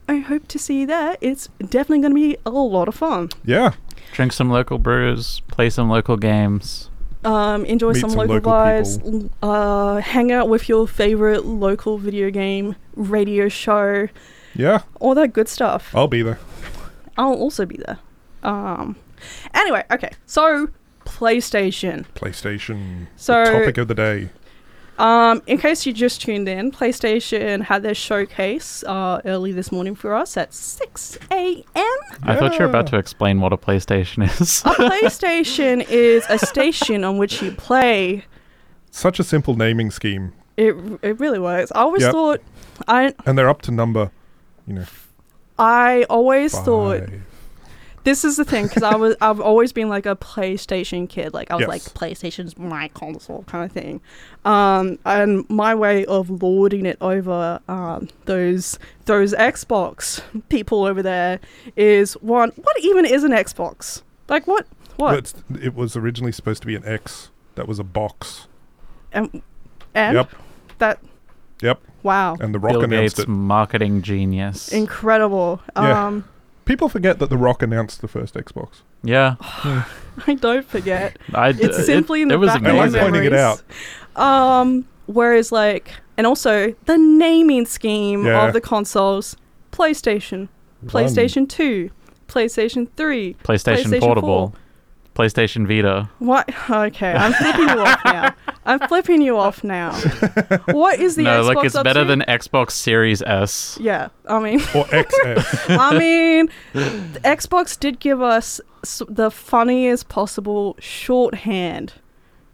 I 0.09 0.16
hope 0.16 0.49
to 0.49 0.59
see 0.59 0.81
you 0.81 0.87
there. 0.87 1.18
It's 1.21 1.49
definitely 1.59 1.99
going 1.99 2.12
to 2.12 2.14
be 2.14 2.38
a 2.47 2.51
lot 2.51 2.88
of 2.88 2.94
fun. 2.94 3.29
Yeah. 3.44 3.75
Drink 4.14 4.33
some 4.33 4.49
local 4.49 4.79
brews, 4.79 5.40
play 5.49 5.68
some 5.68 5.90
local 5.90 6.16
games. 6.16 6.88
Um, 7.23 7.66
enjoy 7.66 7.92
Meet 7.92 8.01
some, 8.01 8.11
some 8.11 8.18
local, 8.21 8.37
local 8.37 8.53
vibes. 8.53 9.31
Uh, 9.42 9.97
hang 10.01 10.33
out 10.33 10.49
with 10.49 10.71
your 10.71 10.88
favorite 10.88 11.44
local 11.44 11.99
video 11.99 12.31
game 12.31 12.77
radio 12.97 13.51
show, 13.51 14.09
Yeah. 14.55 14.85
all 15.01 15.14
that 15.16 15.35
good 15.35 15.49
stuff. 15.51 15.94
I'll 15.94 16.09
be 16.09 16.23
there. 16.23 16.38
I'll 17.18 17.35
also 17.35 17.66
be 17.66 17.77
there. 17.77 17.99
Um, 18.42 18.97
anyway, 19.53 19.85
okay. 19.90 20.12
So 20.25 20.68
PlayStation. 21.09 22.05
PlayStation. 22.14 23.07
So- 23.16 23.44
the 23.44 23.51
topic 23.61 23.79
of 23.79 23.88
the 23.88 23.94
day. 23.94 24.29
Um, 24.99 25.42
in 25.47 25.59
case 25.59 25.87
you 25.87 25.92
just 25.92 26.21
tuned 26.23 26.49
in, 26.49 26.73
PlayStation 26.73 27.62
had 27.62 27.85
their 27.85 27.94
showcase 27.94 28.83
uh, 28.83 29.21
early 29.25 29.53
this 29.53 29.71
morning 29.71 29.94
for 29.94 30.12
us 30.12 30.37
at 30.37 30.53
6 30.53 31.18
a.m. 31.31 31.64
I 32.25 32.35
thought 32.35 32.55
you 32.55 32.59
were 32.59 32.64
about 32.68 32.88
to 32.88 32.99
explain 32.99 33.40
what 33.40 33.53
a 33.53 33.57
PlayStation 33.57 34.25
is. 34.40 34.61
A 34.64 34.71
PlayStation 34.75 35.87
is 35.88 36.25
a 36.29 36.37
station 36.37 37.05
on 37.05 37.16
which 37.16 37.40
you 37.40 37.53
play. 37.53 38.25
Such 38.90 39.21
a 39.21 39.25
simple 39.25 39.55
naming 39.55 39.92
scheme, 39.92 40.33
It 40.57 40.75
it 41.03 41.21
really 41.21 41.38
works. 41.38 41.71
I 41.77 41.83
always 41.83 42.03
Yep. 42.03 42.12
thought 42.12 42.40
I 42.88 43.14
and 43.25 43.38
they're 43.38 43.49
up 43.49 43.62
to 43.62 43.71
number. 43.71 44.11
You 44.66 44.75
know, 44.75 44.85
I 45.61 46.07
always 46.11 46.59
thought 46.59 47.01
five. 47.09 47.23
This 48.09 48.25
is 48.25 48.37
the 48.38 48.44
thing 48.44 48.66
because 48.66 48.83
I 48.83 48.97
was 48.97 49.14
I've 49.21 49.38
always 49.38 49.71
been 49.73 49.90
like 49.90 50.07
a 50.07 50.16
PlayStation 50.16 51.07
kid. 51.09 51.35
Like 51.35 51.51
I 51.51 51.57
was 51.57 51.61
Yes. 51.62 51.68
like 51.68 51.83
PlayStation's 51.83 52.57
my 52.57 52.88
console 52.88 53.42
kind 53.44 53.64
of 53.66 53.71
thing. 53.73 54.01
Um, 54.47 54.99
and 55.05 55.44
my 55.51 55.75
way 55.75 56.07
of 56.07 56.31
lording 56.42 56.87
it 56.87 56.97
over 57.03 57.61
um, 57.68 58.09
those 58.25 58.79
those 59.05 59.35
Xbox 59.35 60.23
people 60.49 60.85
over 60.85 61.03
there 61.03 61.38
is 61.77 62.14
one. 62.14 62.53
What 62.57 62.81
even 62.83 63.05
is 63.05 63.25
an 63.25 63.33
Xbox? 63.33 64.01
Like 64.29 64.47
what? 64.47 64.66
What? 64.97 65.11
But 65.11 65.18
it's- 65.18 65.35
it 65.66 65.75
was 65.75 65.94
originally 65.97 66.33
supposed 66.33 66.62
to 66.62 66.66
be 66.66 66.75
an 66.75 66.85
X. 66.87 67.31
That 67.57 67.68
was 67.68 67.79
a 67.79 67.85
box. 67.85 68.47
and 69.12 69.42
and 69.94 70.16
Yep. 70.16 70.31
that 70.79 70.99
Yep. 71.61 71.81
wow, 72.03 72.37
And 72.40 72.55
the 72.55 72.59
Rock 72.59 72.73
Bill 72.73 72.85
announced 72.85 73.16
Gates, 73.16 73.27
it. 73.27 73.29
marketing 73.29 74.01
genius. 74.03 74.68
incredible. 74.68 75.61
Yeah. 75.77 76.07
Um, 76.07 76.25
People 76.68 76.88
forget 76.88 77.18
that 77.18 77.31
the 77.31 77.37
Rock 77.38 77.62
announced 77.62 78.00
the 78.02 78.09
first 78.09 78.35
Xbox. 78.35 78.83
yeah, 79.02 79.37
I 79.40 80.35
don't 80.38 80.64
forget. 80.66 81.18
I 81.35 81.52
d- 81.52 81.64
It's 81.64 81.85
simply 81.87 82.20
it, 82.20 82.22
in 82.24 82.28
the 82.28 82.35
it 82.35 82.38
was 82.38 82.48
back 82.50 82.61
of 82.61 82.66
I 82.66 82.70
my 82.72 82.76
like 82.78 82.88
amazing. 82.90 83.00
pointing 83.00 83.24
it 83.24 83.33
memories. 83.33 83.62
out. 84.16 84.22
Um, 84.22 84.87
whereas 85.07 85.50
like, 85.50 85.92
and 86.16 86.26
also 86.26 86.74
the 86.85 86.98
naming 86.98 87.64
scheme 87.66 88.26
Yeah. 88.26 88.46
of 88.46 88.52
the 88.52 88.61
consoles: 88.61 89.37
PlayStation, 89.72 90.48
PlayStation 90.87 91.48
Two, 91.48 91.90
PlayStation 92.28 92.88
Three, 92.96 93.35
PlayStation, 93.42 93.85
PlayStation 93.87 94.00
Portable, 94.00 94.54
PlayStation 95.14 95.66
Vita. 95.66 96.11
What? 96.18 96.48
Okay, 96.70 97.12
I'm 97.12 97.33
flipping 97.33 97.68
you 97.68 97.81
off 97.81 98.00
now. 98.04 98.35
I'm 98.68 98.78
flipping 98.88 99.20
you 99.22 99.37
off 99.38 99.64
now. 99.64 99.92
What 100.66 101.00
is 101.00 101.16
the 101.16 101.22
no, 101.22 101.42
Xbox 101.42 101.54
like 101.54 101.64
it's 101.66 101.74
up 101.74 101.85
better 101.85 102.00
to? 102.02 102.07
than 102.07 102.20
Xbox 102.28 102.72
Series 102.72 103.22
S. 103.22 103.78
Yeah, 103.81 104.09
I 104.28 104.38
mean, 104.38 104.61
Or 104.74 104.85
XS. 105.04 105.76
I 105.78 105.98
mean, 105.98 106.48
the 106.74 107.20
Xbox 107.24 107.78
did 107.78 107.98
give 108.00 108.20
us 108.22 108.61
s- 108.85 109.02
the 109.09 109.31
funniest 109.31 110.09
possible 110.09 110.76
shorthand 110.78 111.94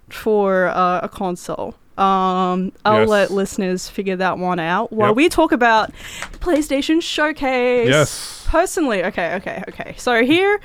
for 0.09 0.69
uh, 0.69 1.01
a 1.03 1.09
console. 1.09 1.75
Um, 1.99 2.73
I'll 2.85 3.01
Yes. 3.01 3.09
let 3.09 3.31
listeners 3.31 3.89
figure 3.89 4.17
that 4.17 4.39
one 4.39 4.59
out 4.59 4.93
while 4.93 5.11
Yep. 5.11 5.17
we 5.17 5.29
talk 5.29 5.53
about 5.53 5.93
the 6.33 6.39
PlayStation 6.39 7.01
Showcase. 7.03 7.89
yes. 7.89 8.45
Personally, 8.49 9.05
okay, 9.05 9.35
okay, 9.37 9.63
okay. 9.69 9.95
So 9.97 10.25
here 10.25 10.61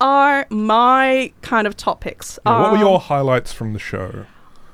are 0.00 0.46
my 0.50 1.32
kind 1.42 1.66
of 1.66 1.76
top 1.76 2.00
picks. 2.00 2.38
Yeah, 2.46 2.60
what 2.60 2.70
were 2.72 2.76
Um, 2.78 2.82
your 2.82 2.98
highlights 3.00 3.52
from 3.52 3.72
the 3.74 3.78
show? 3.78 4.24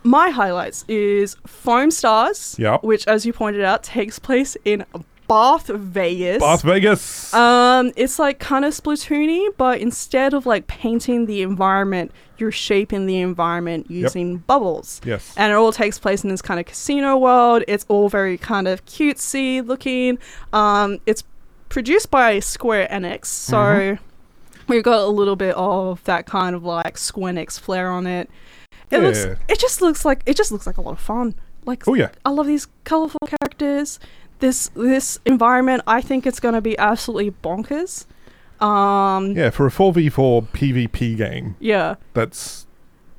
My 0.06 0.30
highlights 0.30 0.84
is 0.88 1.36
Foam 1.46 1.90
Stars, 1.90 2.56
Yep. 2.58 2.82
which, 2.82 3.06
as 3.06 3.26
you 3.26 3.32
pointed 3.32 3.62
out, 3.62 3.82
takes 3.82 4.18
place 4.18 4.56
in 4.64 4.84
Bath 5.28 5.66
Vegas. 5.66 6.38
Bath 6.40 6.62
Vegas. 6.62 7.34
Um, 7.34 7.92
it's 7.96 8.18
like 8.18 8.38
kind 8.38 8.64
of 8.64 8.72
Splatoony, 8.72 9.48
but 9.56 9.80
instead 9.80 10.32
of 10.34 10.46
like 10.46 10.68
painting 10.68 11.26
the 11.26 11.42
environment, 11.42 12.12
you're 12.38 12.52
shaping 12.52 13.06
the 13.06 13.18
environment 13.18 13.90
using 13.90 14.36
bubbles. 14.38 15.00
yes. 15.04 15.34
And 15.36 15.50
it 15.52 15.56
all 15.56 15.72
takes 15.72 15.98
place 15.98 16.22
in 16.22 16.30
this 16.30 16.42
kind 16.42 16.60
of 16.60 16.66
casino 16.66 17.16
world. 17.16 17.64
It's 17.66 17.84
all 17.88 18.08
very 18.08 18.38
kind 18.38 18.68
of 18.68 18.84
cutesy 18.86 19.66
looking. 19.66 20.18
Um, 20.52 21.00
it's 21.06 21.24
produced 21.70 22.10
by 22.12 22.38
Square 22.38 22.88
Enix, 22.92 23.24
so 23.26 23.56
Mhm. 23.56 23.98
we've 24.68 24.84
got 24.84 25.00
a 25.00 25.06
little 25.08 25.34
bit 25.34 25.54
of 25.56 26.04
that 26.04 26.26
kind 26.26 26.54
of 26.54 26.62
like 26.62 26.96
Square 26.98 27.32
Enix 27.32 27.58
flair 27.58 27.90
on 27.90 28.06
it. 28.06 28.30
It 28.90 28.98
looks. 29.00 29.24
It 29.48 29.58
just 29.58 29.80
looks 29.82 30.04
like. 30.04 30.22
It 30.26 30.36
just 30.36 30.52
looks 30.52 30.66
like 30.66 30.76
a 30.76 30.80
lot 30.80 30.92
of 30.92 31.00
fun. 31.00 31.34
Like 31.64 31.86
oh 31.88 31.94
yeah. 31.94 32.10
I 32.24 32.30
love 32.30 32.46
these 32.46 32.68
colorful 32.84 33.18
characters. 33.26 33.98
This 34.38 34.68
this 34.74 35.18
environment, 35.24 35.82
I 35.86 36.00
think 36.00 36.26
it's 36.26 36.38
going 36.40 36.54
to 36.54 36.60
be 36.60 36.78
absolutely 36.78 37.30
bonkers. 37.42 38.06
Um, 38.60 39.32
Yeah, 39.36 39.50
for 39.50 39.66
a 39.66 39.70
4v4 39.70 40.48
PvP 40.48 41.16
game, 41.16 41.56
yeah. 41.60 41.96
that's 42.14 42.66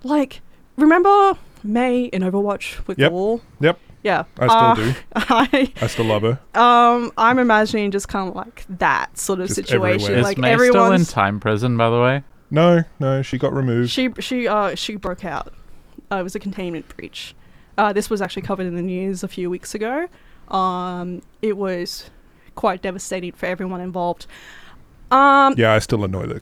Like, 0.03 0.41
remember 0.77 1.37
Mei 1.63 2.05
in 2.05 2.21
Overwatch 2.23 2.85
with 2.87 2.97
Yep. 2.97 3.11
Wall? 3.11 3.41
Yep. 3.59 3.79
Yeah. 4.03 4.23
I 4.39 4.47
still 4.47 4.57
uh, 4.57 4.75
do. 4.75 4.93
I 5.15 5.73
I 5.81 5.87
still 5.87 6.05
love 6.05 6.21
her. 6.23 6.39
um 6.59 7.11
I'm 7.17 7.39
imagining 7.39 7.91
just 7.91 8.07
kind 8.07 8.29
of 8.29 8.35
like 8.35 8.65
that 8.79 9.17
sort 9.17 9.39
of 9.41 9.47
Just 9.47 9.55
situation. 9.55 10.01
everywhere. 10.13 10.19
Is 10.19 10.23
Like 10.23 10.37
Mei 10.37 10.55
still 10.57 10.91
in 10.91 11.03
time 11.05 11.39
prison, 11.39 11.77
by 11.77 11.89
the 11.89 11.99
way? 12.01 12.23
No, 12.49 12.83
no, 12.99 13.21
she 13.21 13.37
got 13.37 13.53
removed. 13.53 13.89
she 13.91 14.09
she 14.19 14.47
uh 14.47 14.75
she 14.75 14.95
broke 14.95 15.25
out. 15.25 15.53
Uh, 16.11 16.17
it 16.17 16.23
was 16.23 16.35
a 16.35 16.39
containment 16.39 16.87
breach. 16.95 17.35
Uh, 17.77 17.91
this 17.93 18.09
was 18.09 18.21
actually 18.21 18.41
covered 18.41 18.65
in 18.65 18.75
the 18.75 18.81
news 18.81 19.23
a 19.23 19.27
few 19.27 19.49
weeks 19.49 19.75
ago. 19.75 20.07
Um, 20.47 21.21
it 21.41 21.57
was 21.57 22.09
quite 22.55 22.81
devastating 22.81 23.33
for 23.33 23.45
everyone 23.45 23.81
involved. 23.81 24.25
Um, 25.11 25.53
yeah, 25.57 25.73
I 25.73 25.79
still 25.79 26.03
annoy 26.03 26.25
the 26.27 26.41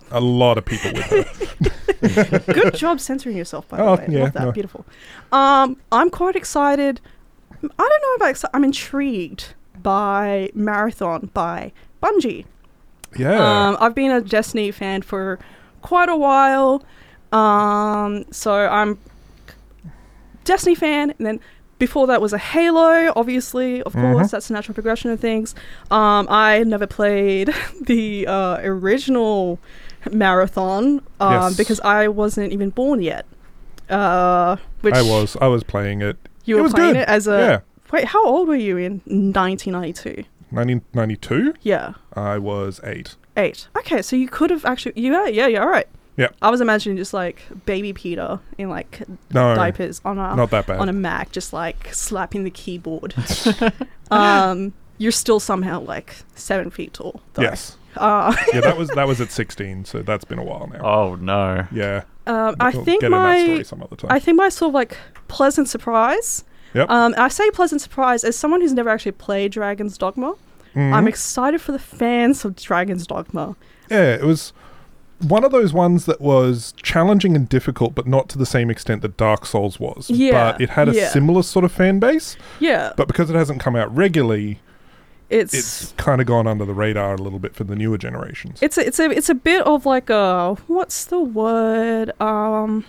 a 0.10 0.20
lot 0.20 0.58
of 0.58 0.64
people 0.64 0.92
with 0.92 1.06
her. 1.06 2.38
good 2.52 2.74
job 2.74 2.98
censoring 3.00 3.36
yourself, 3.36 3.68
by 3.68 3.76
the 3.78 3.82
Oh, 3.82 3.94
way. 3.96 4.06
yeah, 4.10 4.22
Love 4.24 4.32
that. 4.32 4.44
no. 4.44 4.52
Beautiful. 4.52 4.84
Um, 5.32 5.76
I'm 5.92 6.10
quite 6.10 6.36
excited. 6.36 7.00
I 7.62 7.66
don't 7.66 8.02
know 8.02 8.14
about. 8.16 8.34
Exci- 8.34 8.50
I'm 8.54 8.64
intrigued 8.64 9.54
by 9.82 10.50
Marathon 10.54 11.30
by 11.34 11.72
Bungie. 12.02 12.44
Yeah. 13.16 13.68
Um, 13.68 13.76
I've 13.80 13.94
been 13.94 14.10
a 14.10 14.20
Destiny 14.20 14.70
fan 14.70 15.02
for 15.02 15.38
quite 15.82 16.08
a 16.08 16.16
while. 16.16 16.82
Um, 17.32 18.24
so 18.30 18.52
I'm 18.52 18.98
Destiny 20.44 20.74
fan, 20.74 21.10
and 21.18 21.26
then 21.26 21.40
before 21.78 22.06
that 22.06 22.20
was 22.22 22.32
a 22.32 22.38
Halo. 22.38 23.12
Obviously, 23.14 23.82
of 23.82 23.92
Mhm. 23.92 24.12
course, 24.12 24.30
that's 24.30 24.48
a 24.50 24.52
natural 24.52 24.74
progression 24.74 25.10
of 25.10 25.20
things. 25.20 25.54
Um, 25.90 26.26
I 26.30 26.64
never 26.64 26.86
played 26.86 27.52
the 27.82 28.26
uh, 28.26 28.58
original 28.62 29.58
Marathon 30.10 31.02
um, 31.20 31.32
Yes. 31.32 31.56
because 31.56 31.80
I 31.80 32.08
wasn't 32.08 32.52
even 32.52 32.70
born 32.70 33.02
yet. 33.02 33.26
Uh, 33.90 34.56
which 34.82 34.94
I 34.94 35.02
was 35.02 35.36
I 35.40 35.46
was 35.48 35.62
playing 35.64 36.02
it. 36.02 36.16
you 36.44 36.58
it 36.58 36.62
were 36.62 36.68
playing 36.70 36.94
good. 36.94 37.00
it 37.02 37.08
as 37.08 37.26
a 37.26 37.38
yeah, 37.38 37.60
wait. 37.92 38.04
How 38.06 38.24
old 38.24 38.48
were 38.48 38.54
you 38.54 38.76
in 38.76 39.00
1992? 39.06 40.24
1992. 40.50 41.54
Yeah. 41.62 41.94
I 42.14 42.38
was 42.38 42.80
eight. 42.84 43.16
Eight. 43.36 43.68
Okay, 43.78 44.02
so 44.02 44.16
you 44.16 44.28
could 44.28 44.50
have 44.50 44.64
actually. 44.64 44.92
Yeah, 44.96 45.26
yeah, 45.26 45.46
yeah. 45.46 45.60
All 45.60 45.68
right. 45.68 45.86
Yeah. 46.16 46.28
I 46.42 46.50
was 46.50 46.60
imagining 46.60 46.96
just 46.96 47.14
like 47.14 47.40
baby 47.64 47.92
Peter 47.92 48.40
in 48.58 48.68
like 48.68 49.02
No, 49.32 49.54
diapers 49.54 50.00
on 50.04 50.18
a 50.18 50.34
not 50.34 50.50
that 50.50 50.66
bad. 50.66 50.80
on 50.80 50.88
a 50.88 50.92
Mac, 50.92 51.30
just 51.30 51.52
like 51.52 51.94
slapping 51.94 52.42
the 52.42 52.50
keyboard. 52.50 53.14
um, 54.10 54.72
you're 54.98 55.12
still 55.12 55.38
somehow 55.38 55.80
like 55.80 56.16
seven 56.34 56.70
feet 56.70 56.92
tall. 56.94 57.22
Though. 57.34 57.42
yes. 57.42 57.76
Uh, 57.96 58.32
yeah, 58.52 58.60
that 58.60 58.76
was 58.78 58.88
that 58.90 59.08
was 59.08 59.20
at 59.20 59.32
16, 59.32 59.84
so 59.84 60.02
that's 60.02 60.24
been 60.24 60.38
a 60.38 60.44
while 60.44 60.68
now. 60.72 60.78
Oh 60.84 61.14
no. 61.16 61.66
Yeah. 61.72 62.04
um, 62.28 62.54
I 62.60 62.70
We'll 62.70 62.84
think 62.84 63.00
get 63.00 63.06
in 63.06 63.12
that 63.12 63.18
my 63.18 63.42
story 63.42 63.64
some 63.64 63.82
other 63.82 63.96
time. 63.96 64.12
I 64.12 64.20
think 64.20 64.36
my 64.36 64.50
sort 64.50 64.68
of 64.68 64.74
like 64.74 64.96
pleasant 65.26 65.68
surprise. 65.68 66.44
Yep. 66.74 66.90
Um, 66.90 67.14
I 67.16 67.28
say 67.28 67.50
pleasant 67.50 67.80
surprise 67.80 68.24
as 68.24 68.36
someone 68.36 68.60
who's 68.60 68.72
never 68.72 68.90
actually 68.90 69.12
played 69.12 69.52
Dragon's 69.52 69.96
Dogma. 69.98 70.34
Mhm. 70.74 70.92
I'm 70.92 71.08
excited 71.08 71.60
for 71.60 71.72
the 71.72 71.78
fans 71.78 72.44
of 72.44 72.56
Dragon's 72.56 73.06
Dogma. 73.06 73.56
Yeah, 73.90 74.14
it 74.14 74.22
was 74.22 74.52
one 75.20 75.42
of 75.44 75.50
those 75.50 75.72
ones 75.72 76.04
that 76.06 76.20
was 76.20 76.72
challenging 76.82 77.34
and 77.34 77.48
difficult, 77.48 77.94
but 77.94 78.06
not 78.06 78.28
to 78.28 78.38
the 78.38 78.46
same 78.46 78.70
extent 78.70 79.02
that 79.02 79.16
Dark 79.16 79.46
Souls 79.46 79.80
was. 79.80 80.08
Yeah, 80.10 80.52
But 80.52 80.60
it 80.60 80.70
had 80.70 80.88
a 80.88 80.92
yeah. 80.94 81.08
similar 81.08 81.42
sort 81.42 81.64
of 81.64 81.72
fan 81.72 81.98
base. 81.98 82.36
Yeah, 82.60 82.92
But 82.96 83.08
because 83.08 83.28
it 83.30 83.34
hasn't 83.34 83.60
come 83.60 83.74
out 83.74 83.92
regularly, 83.96 84.60
it's 85.30 85.52
it's 85.54 85.92
kind 85.96 86.20
of 86.20 86.26
gone 86.26 86.46
under 86.46 86.64
the 86.64 86.72
radar 86.74 87.14
a 87.14 87.16
little 87.18 87.38
bit 87.38 87.54
for 87.54 87.64
the 87.64 87.74
newer 87.76 87.98
generations. 87.98 88.58
It's 88.62 88.78
a, 88.78 88.86
it's 88.86 88.98
a 88.98 89.10
it's 89.10 89.28
a 89.28 89.34
bit 89.34 89.62
of 89.66 89.84
like 89.84 90.08
a 90.10 90.54
what's 90.68 91.04
the 91.06 91.18
word 91.20 92.12
um 92.20 92.84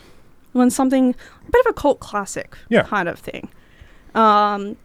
when 0.54 0.70
something 0.70 1.16
a 1.48 1.52
bit 1.52 1.66
of 1.66 1.72
a 1.72 1.74
cult 1.74 2.00
classic 2.00 2.56
Yeah. 2.70 2.84
kind 2.84 3.10
of 3.10 3.20
thing. 3.20 3.50
Um 4.16 4.76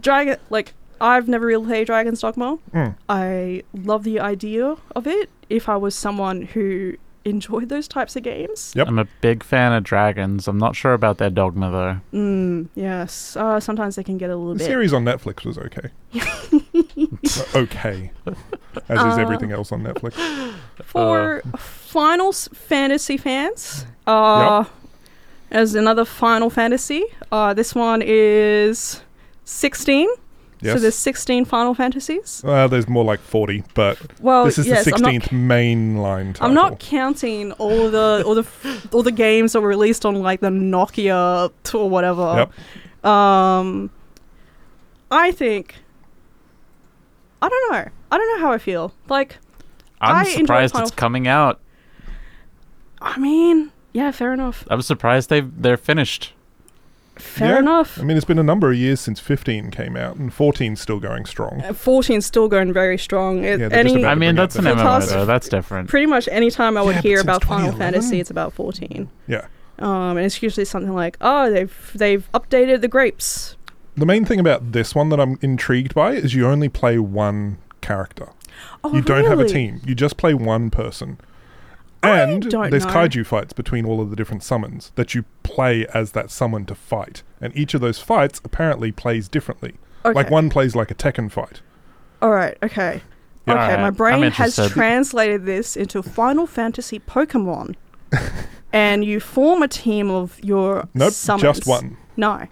Dragon 0.00 0.36
like 0.50 0.74
I've 1.00 1.28
never 1.28 1.46
really 1.46 1.64
played 1.66 1.86
Dragon's 1.86 2.20
Dogma. 2.20 2.58
Mm. 2.74 2.94
I 3.08 3.62
love 3.72 4.04
the 4.04 4.20
idea 4.20 4.76
of 4.94 5.06
it 5.06 5.30
if 5.48 5.68
I 5.68 5.76
was 5.76 5.94
someone 5.94 6.42
who 6.42 6.94
enjoyed 7.24 7.68
those 7.68 7.86
types 7.88 8.16
of 8.16 8.22
games. 8.22 8.72
Yep. 8.76 8.88
I'm 8.88 8.98
a 8.98 9.06
big 9.20 9.42
fan 9.42 9.72
of 9.72 9.84
dragons. 9.84 10.46
I'm 10.48 10.58
not 10.58 10.74
sure 10.76 10.92
about 10.94 11.18
their 11.18 11.30
dogma 11.30 11.70
though. 11.70 12.18
Mm, 12.18 12.68
yes. 12.74 13.36
Uh, 13.36 13.60
sometimes 13.60 13.96
they 13.96 14.02
can 14.04 14.16
get 14.18 14.30
a 14.30 14.36
little 14.36 14.52
The 14.54 14.58
bit 14.58 14.64
series 14.66 14.92
on 14.92 15.04
Netflix 15.04 15.44
was 15.44 15.58
okay. 15.58 15.90
Uh, 17.22 17.58
okay. 17.58 18.10
As 18.88 18.98
is 19.00 19.18
Uh, 19.18 19.20
everything 19.20 19.52
else 19.52 19.72
on 19.72 19.82
Netflix. 19.82 20.14
For 20.84 21.42
Final 21.56 22.32
Fantasy 22.32 23.16
fans, 23.16 23.86
uh, 24.06 24.64
as 25.50 25.74
another 25.74 26.04
Final 26.04 26.50
Fantasy, 26.50 27.04
uh, 27.32 27.54
this 27.54 27.74
one 27.74 28.02
is 28.04 29.02
16. 29.44 30.08
Yes. 30.62 30.74
So 30.74 30.80
there's 30.80 30.94
16 30.94 31.46
Final 31.46 31.74
Fantasies. 31.74 32.42
Well, 32.44 32.68
there's 32.68 32.86
more 32.86 33.02
like 33.04 33.20
40, 33.20 33.64
but 33.74 33.98
Well, 34.20 34.44
this 34.44 34.58
is 34.58 34.66
yes, 34.66 34.84
the 34.84 34.94
I'm 34.94 35.00
not 35.00 35.12
16th 35.12 35.28
mainline 35.28 36.34
title. 36.34 36.46
I'm 36.46 36.54
not 36.54 36.78
counting 36.78 37.52
all 37.52 37.90
the 37.90 38.22
all 38.26 38.34
the 38.34 38.46
all 38.92 39.02
the 39.02 39.10
games 39.12 39.54
that 39.54 39.62
were 39.62 39.68
released 39.68 40.04
on 40.04 40.16
like 40.16 40.40
the 40.40 40.50
Nokia 40.50 41.50
or 41.74 41.88
whatever. 41.88 42.50
Yep. 43.02 43.10
Um, 43.10 43.90
I 45.10 45.32
think. 45.32 45.76
I 47.40 47.48
don't 47.48 47.72
know. 47.72 47.90
I 48.12 48.18
don't 48.18 48.36
know 48.38 48.46
how 48.46 48.52
I 48.52 48.58
feel. 48.58 48.92
Like, 49.08 49.38
I'm 50.00 50.16
I 50.16 50.24
surprised 50.24 50.76
it's 50.76 50.90
coming 50.90 51.26
out. 51.26 51.58
I 53.00 53.18
mean, 53.18 53.72
yeah, 53.92 54.10
fair 54.10 54.32
enough. 54.32 54.64
I'm 54.70 54.82
surprised 54.82 55.30
they 55.30 55.40
they're 55.40 55.76
finished. 55.76 56.32
Fair 57.16 57.54
Yeah. 57.54 57.58
enough. 57.58 57.98
I 58.00 58.02
mean, 58.04 58.16
it's 58.16 58.24
been 58.24 58.38
a 58.38 58.42
number 58.42 58.70
of 58.70 58.76
years 58.78 58.98
since 58.98 59.20
15 59.20 59.70
came 59.70 59.94
out, 59.94 60.16
and 60.16 60.30
14's 60.32 60.80
still 60.80 60.98
going 61.00 61.26
strong. 61.26 61.60
Uh, 61.62 61.72
14's 61.74 62.24
still 62.24 62.48
going 62.48 62.72
very 62.72 62.96
strong. 62.96 63.44
It, 63.44 63.60
Yeah, 63.60 63.68
any, 63.72 64.06
I 64.06 64.14
mean, 64.14 64.36
that's 64.36 64.56
an 64.56 64.64
the- 64.64 64.70
MMO 64.70 65.06
though. 65.06 65.26
That's 65.26 65.48
different. 65.48 65.88
pretty 65.90 66.06
much 66.06 66.28
any 66.32 66.50
time 66.50 66.78
I 66.78 66.82
would 66.82 66.94
Yeah, 66.96 67.02
hear 67.02 67.20
about 67.20 67.44
Final 67.44 67.72
Fantasy, 67.72 68.20
it's 68.20 68.30
about 68.30 68.54
14. 68.54 69.10
Yeah. 69.26 69.46
Um, 69.78 70.16
and 70.16 70.20
it's 70.20 70.42
usually 70.42 70.64
something 70.64 70.94
like, 70.94 71.16
oh, 71.20 71.50
they've 71.50 71.92
they've 71.94 72.26
updated 72.32 72.80
the 72.80 72.88
grapes. 72.88 73.56
The 73.96 74.06
main 74.06 74.24
thing 74.24 74.40
about 74.40 74.72
this 74.72 74.94
one 74.94 75.08
that 75.10 75.20
I'm 75.20 75.38
intrigued 75.42 75.94
by 75.94 76.12
is 76.12 76.34
you 76.34 76.46
only 76.46 76.68
play 76.70 76.98
one 76.98 77.58
character. 77.82 78.28
Oh, 78.84 78.94
you 78.94 79.02
don't 79.02 79.24
have 79.26 79.40
a 79.40 79.48
team. 79.48 79.80
You 79.86 79.94
just 79.94 80.16
play 80.16 80.32
one 80.32 80.70
person. 80.70 81.18
I 82.02 82.20
And 82.20 82.42
there's 82.44 82.86
know. 82.86 82.92
kaiju 82.92 83.26
fights 83.26 83.52
between 83.52 83.84
all 83.84 84.00
of 84.00 84.10
the 84.10 84.16
different 84.16 84.42
summons 84.42 84.92
that 84.94 85.14
you 85.14 85.24
play 85.42 85.86
as 85.92 86.12
that 86.12 86.30
summon 86.30 86.64
to 86.66 86.74
fight. 86.74 87.22
And 87.40 87.54
each 87.56 87.74
of 87.74 87.80
those 87.80 87.98
fights 87.98 88.40
apparently 88.44 88.90
plays 88.92 89.28
differently. 89.28 89.74
Okay. 90.04 90.14
Like 90.14 90.30
one 90.30 90.48
plays 90.48 90.74
like 90.74 90.90
a 90.90 90.94
Tekken 90.94 91.30
fight. 91.30 91.60
All 92.22 92.30
right. 92.30 92.56
Okay. 92.62 93.02
Yeah. 93.46 93.54
okay. 93.54 93.62
Alright, 93.62 93.80
My 93.80 93.90
brain 93.90 94.30
has 94.32 94.56
translated 94.70 95.44
this 95.44 95.76
into 95.76 96.02
Final 96.02 96.46
Fantasy 96.46 97.00
Pokemon, 97.00 97.74
and 98.72 99.04
you 99.04 99.20
form 99.20 99.62
a 99.62 99.68
team 99.68 100.10
of 100.10 100.38
your 100.42 100.88
Nope, 100.94 101.12
summons. 101.12 101.42
just 101.42 101.66
one. 101.66 101.96
No. 102.16 102.46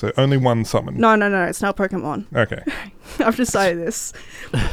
So 0.00 0.10
only 0.16 0.38
one 0.38 0.64
summon. 0.64 0.96
No, 0.96 1.14
no, 1.14 1.28
no. 1.28 1.44
It's 1.44 1.60
not 1.60 1.76
Pokemon. 1.76 2.24
Okay. 2.34 2.62
I've 3.18 3.36
decided 3.36 3.86
this. 3.86 4.14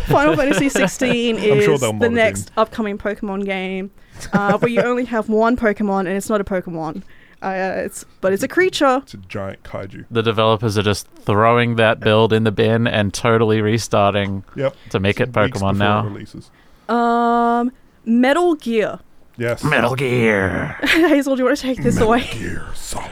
Final 0.06 0.38
Fantasy 0.38 0.70
16 0.70 1.36
is 1.36 1.66
sure 1.66 1.78
the 1.78 1.90
it 1.90 2.12
next 2.14 2.50
upcoming 2.56 2.98
Pokemon 2.98 3.44
game, 3.44 3.92
uh, 4.32 4.58
where 4.60 4.72
you 4.72 4.82
only 4.82 5.04
have 5.04 5.28
one 5.28 5.58
Pokemon, 5.58 6.00
and 6.08 6.12
it's 6.12 6.30
not 6.30 6.40
a 6.40 6.46
Pokemon. 6.46 7.04
Uh, 7.42 7.74
it's 7.76 8.06
but 8.22 8.32
it's 8.32 8.42
a 8.42 8.48
creature. 8.48 9.02
It's 9.04 9.16
a 9.16 9.18
giant 9.18 9.64
kaiju. 9.64 10.06
The 10.10 10.24
developers 10.24 10.78
are 10.78 10.82
just 10.84 11.08
throwing 11.10 11.76
that 11.76 12.00
build 12.00 12.32
in 12.32 12.46
the 12.46 12.52
bin 12.54 12.88
and 12.88 13.14
totally 13.14 13.60
restarting 13.60 14.46
Yep. 14.56 14.78
to 14.92 15.00
make 15.02 15.20
it 15.20 15.34
Pokemon 15.34 15.76
now. 15.76 16.06
releases. 16.06 16.50
Um, 16.88 17.74
Metal 18.06 18.56
Gear. 18.56 19.00
Yes. 19.38 19.64
Metal 19.64 19.96
Gear. 19.96 20.78
Hazel, 20.84 21.36
do 21.36 21.42
you 21.42 21.46
want 21.46 21.58
to 21.58 21.62
take 21.64 21.82
this 21.84 22.00
away? 22.00 22.20
Metal 22.22 22.40
Gear 22.40 22.68
Solid. 22.74 23.12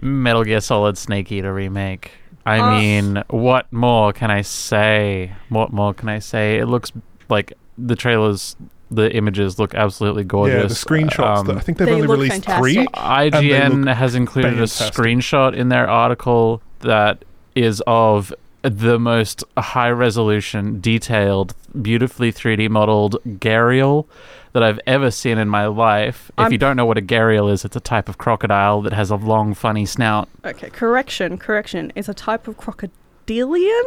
Metal 0.00 0.44
Gear 0.44 0.60
Solid 0.60 0.98
Snake 0.98 1.32
Eater 1.32 1.52
remake. 1.54 2.12
I 2.46 2.58
Uh, 2.58 2.78
mean, 2.78 3.22
what 3.30 3.72
more 3.72 4.12
can 4.12 4.30
I 4.30 4.42
say? 4.42 5.32
What 5.48 5.72
more 5.72 5.94
can 5.94 6.08
I 6.10 6.18
say? 6.18 6.58
It 6.58 6.66
looks 6.66 6.92
like 7.30 7.54
the 7.78 7.96
trailers, 7.96 8.54
the 8.90 9.10
images 9.16 9.58
look 9.58 9.74
absolutely 9.74 10.24
gorgeous. 10.24 10.54
Yeah, 10.54 10.66
the 10.66 10.74
screenshots. 10.74 11.38
Um, 11.38 11.46
that- 11.46 11.56
I 11.56 11.60
think 11.60 11.78
they've 11.78 11.86
They 11.88 11.94
only 11.94 12.06
released 12.06 12.44
fantastic. 12.44 12.60
three. 12.62 12.86
IGN 12.88 13.86
look 13.86 13.96
has 13.96 14.14
included 14.14 14.50
fantastic. 14.54 14.94
a 14.94 15.00
screenshot 15.00 15.54
in 15.54 15.70
their 15.70 15.88
article 15.88 16.60
that 16.80 17.24
is 17.54 17.82
of 17.86 18.34
the 18.64 18.98
most 18.98 19.44
high 19.58 19.90
resolution, 19.90 20.80
detailed, 20.80 21.54
beautifully 21.80 22.32
3D 22.32 22.68
modeled 22.70 23.16
gharial 23.26 24.06
that 24.52 24.62
I've 24.62 24.80
ever 24.86 25.10
seen 25.10 25.36
in 25.38 25.48
my 25.48 25.66
life. 25.66 26.30
If 26.38 26.40
I'm- 26.44 26.52
you 26.52 26.58
don't 26.58 26.76
know 26.76 26.86
what 26.86 26.96
a 26.96 27.02
gharial 27.02 27.52
is, 27.52 27.64
it's 27.64 27.76
a 27.76 27.80
type 27.80 28.08
of 28.08 28.16
crocodile 28.18 28.80
that 28.82 28.92
has 28.94 29.10
a 29.10 29.16
long, 29.16 29.52
funny 29.54 29.84
snout. 29.84 30.28
Okay, 30.44 30.70
correction, 30.70 31.36
correction. 31.38 31.92
It's 31.94 32.08
a 32.08 32.14
type 32.14 32.48
of 32.48 32.56
crocodilian. 32.56 33.82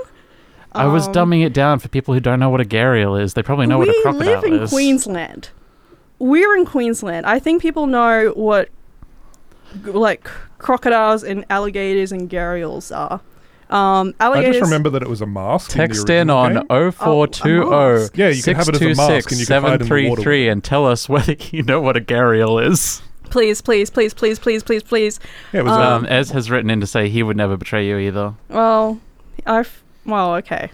I 0.74 0.86
was 0.86 1.08
Um, 1.08 1.14
dumbing 1.14 1.44
it 1.46 1.54
down 1.54 1.80
for 1.80 1.88
people 1.88 2.14
who 2.14 2.20
don't 2.20 2.40
know 2.40 2.50
what 2.50 2.62
a 2.62 2.66
gharial 2.66 3.20
is. 3.20 3.34
They 3.34 3.42
probably 3.42 3.66
know 3.66 3.80
what 3.80 3.88
a 3.90 4.00
crocodile 4.04 4.22
is. 4.22 4.28
We 4.28 4.34
live 4.36 4.44
in 4.60 4.64
is. 4.64 4.70
Queensland. 4.70 5.50
We're 6.20 6.56
in 6.56 6.66
Queensland. 6.66 7.26
I 7.26 7.40
think 7.40 7.62
people 7.62 7.88
know 7.88 8.32
what 8.36 8.70
like 9.86 10.30
crocodiles 10.60 11.24
and 11.24 11.46
alligators 11.50 12.12
and 12.12 12.30
gharials 12.30 12.96
are. 12.96 13.22
Um, 13.70 14.14
I 14.20 14.44
just 14.44 14.62
remember 14.62 14.90
that 14.92 15.02
it 15.02 15.10
was 15.10 15.22
a 15.22 15.26
mask. 15.28 15.72
Text 15.72 16.10
in, 16.10 16.16
in 16.22 16.28
the 16.28 16.34
original 16.34 16.62
on 16.72 16.82
game. 16.84 16.92
0420. 16.92 18.10
Yeah, 18.18 18.30
you 18.30 18.42
can 18.44 18.56
have 18.56 18.70
it 18.70 18.76
as 18.76 18.82
a 18.82 18.96
mask 18.96 19.32
and 19.32 19.40
you 19.40 19.46
can 19.46 19.62
hide 19.64 19.82
in 19.82 19.88
the 19.88 20.10
water. 20.10 20.34
and 20.50 20.64
tell 20.64 20.86
us 20.86 21.10
whether 21.10 21.36
you 21.52 21.64
know 21.64 21.82
what 21.82 21.98
a 21.98 22.02
gharial 22.02 22.66
is. 22.66 23.02
Please, 23.26 23.62
please, 23.62 23.90
please, 23.90 24.14
please, 24.14 24.40
please, 24.40 24.64
please, 24.64 24.84
please. 24.84 25.20
Yeah, 25.52 25.60
it 25.60 25.64
was 25.64 25.74
Um, 25.74 26.06
a, 26.06 26.10
Ez 26.10 26.30
has 26.32 26.50
written 26.50 26.70
in 26.70 26.80
to 26.80 26.88
say 26.88 27.10
he 27.10 27.24
would 27.24 27.36
never 27.36 27.58
betray 27.58 27.86
you 27.88 27.98
either. 27.98 28.34
Well, 28.50 29.02
I've. 29.46 29.84
Well, 30.06 30.36
okay. 30.36 30.72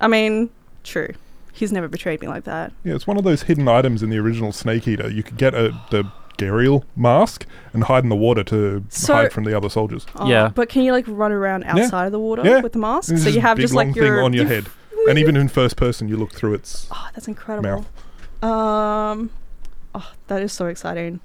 I 0.00 0.08
mean, 0.08 0.48
true. 0.84 1.12
He's 1.52 1.70
never 1.70 1.86
betrayed 1.88 2.22
me 2.22 2.28
like 2.28 2.44
that. 2.44 2.72
yeah, 2.82 2.94
it's 2.94 3.06
one 3.06 3.18
of 3.18 3.24
those 3.24 3.42
hidden 3.42 3.68
items 3.68 4.02
in 4.02 4.08
the 4.08 4.16
original 4.18 4.52
Snake 4.52 4.88
Eater. 4.88 5.10
You 5.10 5.22
could 5.22 5.36
get 5.36 5.52
a 5.54 5.78
the 5.90 6.10
Gharial 6.42 6.84
mask 6.96 7.46
and 7.72 7.84
hide 7.84 8.02
in 8.04 8.08
the 8.10 8.16
water 8.16 8.42
to 8.44 8.84
So- 8.88 9.14
hide 9.14 9.32
from 9.32 9.44
the 9.44 9.56
other 9.56 9.68
soldiers. 9.68 10.06
Oh, 10.16 10.28
Yeah. 10.28 10.48
But 10.54 10.68
can 10.68 10.82
you 10.82 10.92
like 10.92 11.04
run 11.08 11.32
around 11.32 11.64
outside 11.64 12.06
of 12.06 12.12
the 12.12 12.20
water 12.20 12.42
Yeah. 12.44 12.60
with 12.60 12.72
the 12.72 12.78
mask? 12.78 13.08
This 13.10 13.22
So 13.24 13.30
you 13.30 13.38
a 13.38 13.42
have 13.42 13.56
big 13.56 13.64
just 13.64 13.74
like 13.74 13.86
long 13.88 13.94
your 13.94 14.04
thing 14.04 14.24
on 14.24 14.32
your 14.32 14.44
your 14.44 14.52
head, 14.54 14.66
and 15.08 15.18
even 15.18 15.36
in 15.36 15.48
first 15.48 15.76
person, 15.76 16.08
you 16.08 16.16
look 16.16 16.32
through 16.32 16.54
its. 16.54 16.86
Oh, 16.90 17.08
that's 17.14 17.28
incredible. 17.28 17.68
Mouth. 17.70 17.86
Um, 18.42 19.30
oh, 19.94 20.10
that 20.28 20.42
is 20.42 20.52
so 20.52 20.66
exciting. 20.66 21.20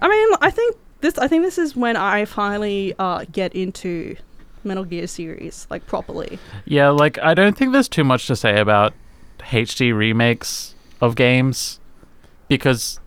I 0.00 0.08
mean, 0.08 0.28
I 0.40 0.50
think 0.50 0.76
this. 1.00 1.18
I 1.18 1.26
think 1.28 1.42
this 1.44 1.58
is 1.58 1.74
when 1.76 1.96
I 1.96 2.24
finally 2.24 2.94
uh, 2.98 3.24
get 3.32 3.54
into 3.54 4.16
Metal 4.64 4.84
Gear 4.84 5.06
series 5.06 5.66
like 5.70 5.86
properly. 5.86 6.38
Yeah, 6.64 6.90
like 6.90 7.18
I 7.18 7.34
don't 7.34 7.56
think 7.56 7.72
there's 7.72 7.88
too 7.88 8.04
much 8.04 8.26
to 8.28 8.36
say 8.36 8.60
about 8.60 8.92
HD 9.40 9.92
remakes 9.96 10.74
of 11.00 11.16
games 11.16 11.80
because 12.48 13.00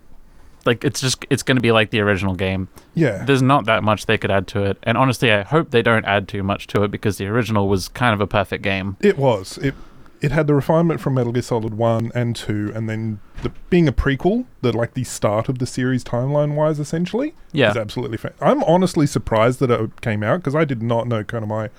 like 0.66 0.84
it's 0.84 1.02
just 1.02 1.26
it's 1.30 1.44
going 1.44 1.58
to 1.58 1.62
be 1.62 1.72
like 1.72 1.90
the 1.90 2.00
original 2.00 2.36
game. 2.36 2.68
Yeah, 2.96 3.24
There's 3.26 3.42
not 3.42 3.66
that 3.66 3.84
much 3.84 4.06
they 4.06 4.18
could 4.18 4.32
add 4.32 4.48
to 4.50 4.64
it. 4.64 4.78
And 4.84 4.98
honestly, 4.98 5.32
I 5.32 5.44
hope 5.44 5.72
they 5.72 5.82
don't 5.82 6.06
add 6.06 6.28
too 6.28 6.44
much 6.44 6.68
to 6.68 6.84
it 6.84 6.92
because 6.92 7.18
the 7.18 7.28
original 7.28 7.68
was 7.68 7.88
kind 7.88 8.14
of 8.14 8.22
a 8.22 8.28
perfect 8.28 8.64
game. 8.64 8.98
it 9.00 9.18
was. 9.18 9.58
It 9.60 9.76
it 10.22 10.32
had 10.32 10.48
the 10.48 10.56
refinement 10.56 11.02
from 11.02 11.16
Metal 11.16 11.34
Gear 11.34 11.42
Solid 11.42 11.74
One 11.74 12.10
and 12.16 12.34
Two, 12.34 12.72
and 12.74 12.88
then 12.90 13.20
the, 13.42 13.52
being 13.70 13.90
a 13.90 13.92
prequel, 13.92 14.46
the 14.62 14.72
like 14.72 14.94
the 14.94 15.04
start 15.04 15.50
of 15.50 15.60
the 15.60 15.66
series 15.66 16.02
timeline 16.02 16.56
wise, 16.56 16.80
essentially. 16.80 17.36
Yeah. 17.52 17.72
is 17.72 17.78
absolutely. 17.78 18.18
Fa- 18.18 18.34
I'm 18.40 18.64
honestly 18.64 19.06
surprised 19.06 19.60
that 19.60 19.70
it 19.70 20.00
came 20.00 20.24
out 20.24 20.38
because 20.38 20.56
I 20.56 20.64
did 20.64 20.82
not 20.82 21.08
know 21.08 21.26
Konami 21.26 21.70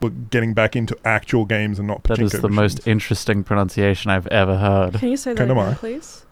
were 0.00 0.10
getting 0.10 0.52
back 0.52 0.74
into 0.74 0.96
actual 1.04 1.44
games 1.44 1.78
and 1.78 1.86
not 1.86 2.02
That 2.02 2.18
is 2.18 2.32
pachinko 2.32 2.40
the 2.40 2.48
most 2.48 2.86
interesting 2.88 3.44
pronunciation 3.44 4.10
I've 4.10 4.26
ever 4.26 4.56
heard. 4.58 4.94
Can 4.94 5.08
you 5.08 5.16
say 5.16 5.34
that 5.34 5.46
Kind 5.46 5.52
again, 5.52 5.76
please? 5.76 6.26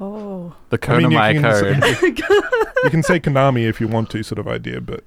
Oh, 0.00 0.54
The 0.70 0.78
I 0.90 0.98
mean, 0.98 1.10
you 1.12 1.18
Konami 1.18 1.40
code. 1.40 1.98
say- 1.98 2.06
you 2.84 2.90
can 2.90 3.02
say 3.02 3.20
Konami 3.20 3.68
if 3.68 3.80
you 3.80 3.86
want 3.88 4.10
to, 4.10 4.22
sort 4.22 4.38
of 4.38 4.48
idea, 4.48 4.80
but 4.80 5.04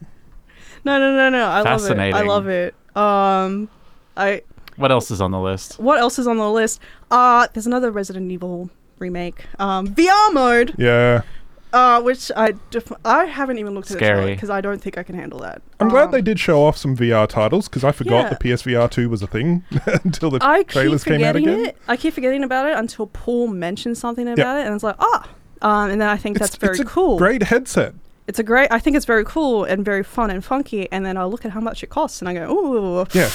no, 0.86 0.98
no, 1.00 1.16
no, 1.16 1.30
no! 1.30 1.46
I 1.46 1.62
love 1.62 1.86
it. 1.90 1.98
I 2.00 2.22
love 2.22 2.48
it. 2.48 2.76
Um, 2.96 3.70
I. 4.16 4.44
What 4.78 4.92
else 4.92 5.12
is 5.12 5.20
on 5.22 5.32
the 5.32 5.40
list? 5.40 5.80
What 5.80 6.00
else 6.00 6.18
is 6.20 6.28
on 6.28 6.38
the 6.38 6.50
list? 6.50 6.80
Uh, 7.12 7.48
there's 7.54 7.68
another 7.68 7.92
Resident 7.92 8.32
Evil 8.32 8.70
remake. 9.00 9.46
Um, 9.60 9.88
VR 9.88 10.34
mode. 10.34 10.76
yeah, 10.78 11.24
Uh, 11.78 12.02
which 12.02 12.32
I 12.36 12.54
def- 12.72 12.92
I 13.06 13.26
haven't 13.26 13.60
even 13.60 13.76
looked 13.76 13.92
at 13.92 13.98
Scary. 13.98 14.32
it 14.32 14.36
because 14.36 14.50
I 14.50 14.62
don't 14.62 14.82
think 14.82 14.98
I 14.98 15.04
can 15.04 15.16
handle 15.16 15.40
that. 15.42 15.62
I'm 15.80 15.90
glad 15.90 16.06
Um, 16.06 16.12
they 16.12 16.22
did 16.22 16.40
show 16.40 16.64
off 16.66 16.76
some 16.78 16.96
VR 16.98 17.28
titles 17.28 17.68
because 17.70 17.84
I 17.84 17.92
forgot 17.92 18.24
Yeah. 18.24 18.30
the 18.30 18.36
PSVR 18.38 18.90
two 18.90 19.10
was 19.10 19.22
a 19.22 19.28
thing 19.28 19.64
until 20.04 20.32
the 20.32 20.40
I 20.42 20.60
keep 20.60 20.70
trailers 20.70 21.04
came 21.04 21.24
out 21.24 21.36
forgetting 21.36 21.50
again. 21.50 21.66
it. 21.68 21.78
I 21.88 21.96
keep 21.98 22.14
forgetting 22.16 22.44
about 22.44 22.66
it 22.68 22.76
until 22.78 23.08
Paul 23.08 23.48
mentioned 23.48 23.98
something 23.98 24.28
about 24.28 24.58
it, 24.60 24.66
and 24.66 24.74
it's 24.74 24.84
like, 24.84 24.96
ah. 25.00 25.30
Um, 25.62 25.90
and 25.92 26.00
then 26.02 26.10
I 26.10 26.18
think 26.18 26.38
It's, 26.38 26.46
that's 26.52 26.56
very 26.56 26.72
it's 26.72 26.80
a 26.80 26.86
cool. 26.86 27.18
Great 27.18 27.44
headset. 27.44 27.94
It's 28.28 28.40
a 28.40 28.44
great. 28.44 28.68
I 28.72 28.80
think 28.80 28.96
it's 28.98 29.06
very 29.06 29.24
cool 29.26 29.64
and 29.64 29.86
very 29.86 30.04
fun 30.04 30.30
and 30.30 30.44
funky. 30.44 30.92
And 30.92 31.06
then 31.06 31.16
I 31.16 31.24
look 31.24 31.46
at 31.46 31.52
how 31.52 31.62
much 31.62 31.82
it 31.84 31.90
costs, 31.90 32.22
and 32.22 32.28
I 32.30 32.34
go, 32.34 32.52
ooh. 32.52 33.06
Yeah. 33.14 33.30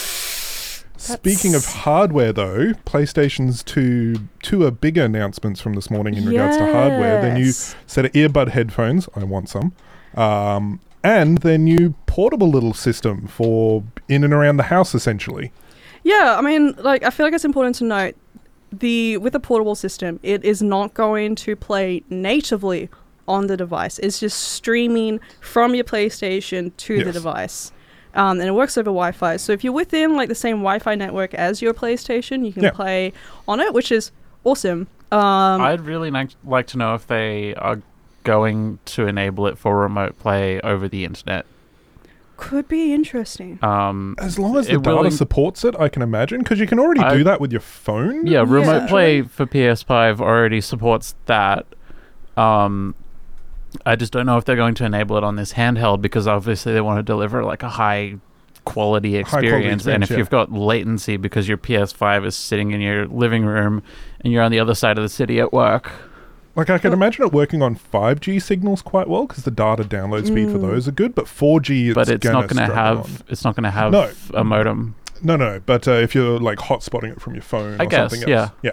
Speaking 1.02 1.54
of 1.54 1.64
hardware, 1.64 2.32
though, 2.32 2.72
PlayStation's 2.86 3.62
two 3.64 4.28
two 4.40 4.64
are 4.64 4.70
bigger 4.70 5.04
announcements 5.04 5.60
from 5.60 5.74
this 5.74 5.90
morning 5.90 6.14
in 6.14 6.26
regards 6.26 6.56
to 6.56 6.64
hardware. 6.64 7.20
Their 7.20 7.34
new 7.34 7.50
set 7.52 8.04
of 8.04 8.12
earbud 8.12 8.50
headphones. 8.50 9.08
I 9.16 9.24
want 9.24 9.48
some. 9.48 9.72
Um, 10.14 10.80
and 11.02 11.38
their 11.38 11.58
new 11.58 11.94
portable 12.06 12.48
little 12.48 12.74
system 12.74 13.26
for 13.26 13.82
in 14.08 14.22
and 14.22 14.32
around 14.32 14.58
the 14.58 14.64
house, 14.64 14.94
essentially. 14.94 15.52
Yeah, 16.04 16.36
I 16.38 16.40
mean, 16.40 16.74
like 16.78 17.02
I 17.02 17.10
feel 17.10 17.26
like 17.26 17.34
it's 17.34 17.44
important 17.44 17.76
to 17.76 17.84
note 17.84 18.14
the 18.72 19.16
with 19.18 19.32
the 19.32 19.40
portable 19.40 19.74
system, 19.74 20.20
it 20.22 20.44
is 20.44 20.62
not 20.62 20.94
going 20.94 21.34
to 21.36 21.56
play 21.56 22.04
natively 22.10 22.88
on 23.26 23.48
the 23.48 23.56
device. 23.56 23.98
It's 23.98 24.20
just 24.20 24.38
streaming 24.38 25.18
from 25.40 25.74
your 25.74 25.84
PlayStation 25.84 26.76
to 26.76 27.02
the 27.04 27.12
device. 27.12 27.72
Um, 28.14 28.40
and 28.40 28.48
it 28.48 28.52
works 28.52 28.76
over 28.76 28.86
Wi-Fi. 28.90 29.36
So 29.38 29.52
if 29.52 29.64
you're 29.64 29.72
within 29.72 30.16
like 30.16 30.28
the 30.28 30.34
same 30.34 30.56
Wi-Fi 30.58 30.94
network 30.94 31.32
as 31.34 31.62
your 31.62 31.72
PlayStation, 31.72 32.44
you 32.44 32.52
can 32.52 32.64
Yeah. 32.64 32.70
play 32.70 33.12
on 33.48 33.58
it, 33.60 33.72
which 33.72 33.90
is 33.90 34.10
awesome. 34.44 34.86
Um, 35.10 35.60
I'd 35.60 35.80
really 35.82 36.10
like, 36.10 36.30
like 36.44 36.66
to 36.68 36.78
know 36.78 36.94
if 36.94 37.06
they 37.06 37.54
are 37.54 37.80
going 38.24 38.78
to 38.86 39.06
enable 39.06 39.46
it 39.46 39.58
for 39.58 39.78
remote 39.78 40.18
play 40.18 40.60
over 40.60 40.88
the 40.88 41.04
internet. 41.04 41.46
could 42.38 42.66
be 42.66 42.92
interesting. 42.92 43.56
Um, 43.62 44.16
As 44.18 44.36
long 44.36 44.56
as 44.56 44.66
the 44.66 44.76
data 44.78 45.02
in- 45.04 45.10
supports 45.12 45.64
it, 45.64 45.76
I 45.78 45.88
can 45.88 46.02
imagine 46.02 46.40
because 46.40 46.58
you 46.58 46.66
can 46.66 46.80
already 46.80 47.00
I- 47.00 47.16
do 47.16 47.22
that 47.24 47.40
with 47.40 47.52
your 47.52 47.60
phone. 47.60 48.26
yeah, 48.26 48.40
remote 48.40 48.82
Yeah. 48.82 48.86
play 48.88 49.22
for 49.22 49.46
PS5 49.46 50.20
already 50.20 50.60
supports 50.60 51.14
that. 51.26 51.66
Um, 52.36 52.96
I 53.84 53.96
just 53.96 54.12
don't 54.12 54.26
know 54.26 54.36
if 54.38 54.44
they're 54.44 54.56
going 54.56 54.74
to 54.76 54.84
enable 54.84 55.16
it 55.16 55.24
on 55.24 55.36
this 55.36 55.54
handheld 55.54 56.02
because 56.02 56.26
obviously 56.26 56.72
they 56.72 56.80
want 56.80 56.98
to 56.98 57.02
deliver 57.02 57.44
like 57.44 57.62
a 57.62 57.68
high 57.68 58.16
quality 58.64 59.16
experience. 59.16 59.86
and 59.86 60.02
experience, 60.04 60.04
if 60.04 60.10
yeah. 60.12 60.16
you've 60.18 60.30
got 60.30 60.52
latency 60.52 61.16
because 61.16 61.48
your 61.48 61.58
PS5 61.58 62.26
is 62.26 62.36
sitting 62.36 62.70
in 62.70 62.80
your 62.80 63.06
living 63.08 63.44
room 63.44 63.82
and 64.20 64.32
you're 64.32 64.42
on 64.42 64.52
the 64.52 64.60
other 64.60 64.74
side 64.74 64.98
of 64.98 65.02
the 65.02 65.08
city 65.08 65.40
at 65.40 65.52
work, 65.52 65.90
Like 66.54 66.70
I 66.70 66.78
can 66.78 66.92
imagine 66.92 67.24
it 67.24 67.32
working 67.32 67.62
on 67.62 67.74
5G 67.76 68.40
signals 68.40 68.82
quite 68.82 69.08
well 69.08 69.26
because 69.26 69.44
the 69.44 69.50
data 69.50 69.82
download 69.84 70.26
speed 70.26 70.50
for 70.50 70.58
Mm. 70.58 70.70
those 70.70 70.86
are 70.86 70.92
good, 70.92 71.14
but 71.14 71.24
4G 71.26 71.88
it's 71.88 71.94
but 71.94 72.08
it's 72.08 72.22
gonna 72.24 72.40
not 72.40 72.48
going 72.48 72.68
to 72.68 72.74
have 72.74 72.98
on. 72.98 73.10
it's 73.28 73.42
not 73.42 73.56
going 73.56 73.64
to 73.64 73.70
have 73.70 73.90
No. 73.90 74.10
a 74.34 74.44
modem. 74.44 74.94
No, 75.24 75.36
no, 75.36 75.60
but 75.64 75.88
uh, 75.88 75.92
if 75.92 76.14
you're 76.14 76.38
like 76.38 76.58
hotspotting 76.58 77.12
it 77.12 77.20
from 77.20 77.34
your 77.34 77.42
phone 77.42 77.80
I 77.80 77.84
or 77.84 77.86
guess, 77.88 78.10
something 78.12 78.28
yeah. 78.28 78.50
yeah, 78.62 78.72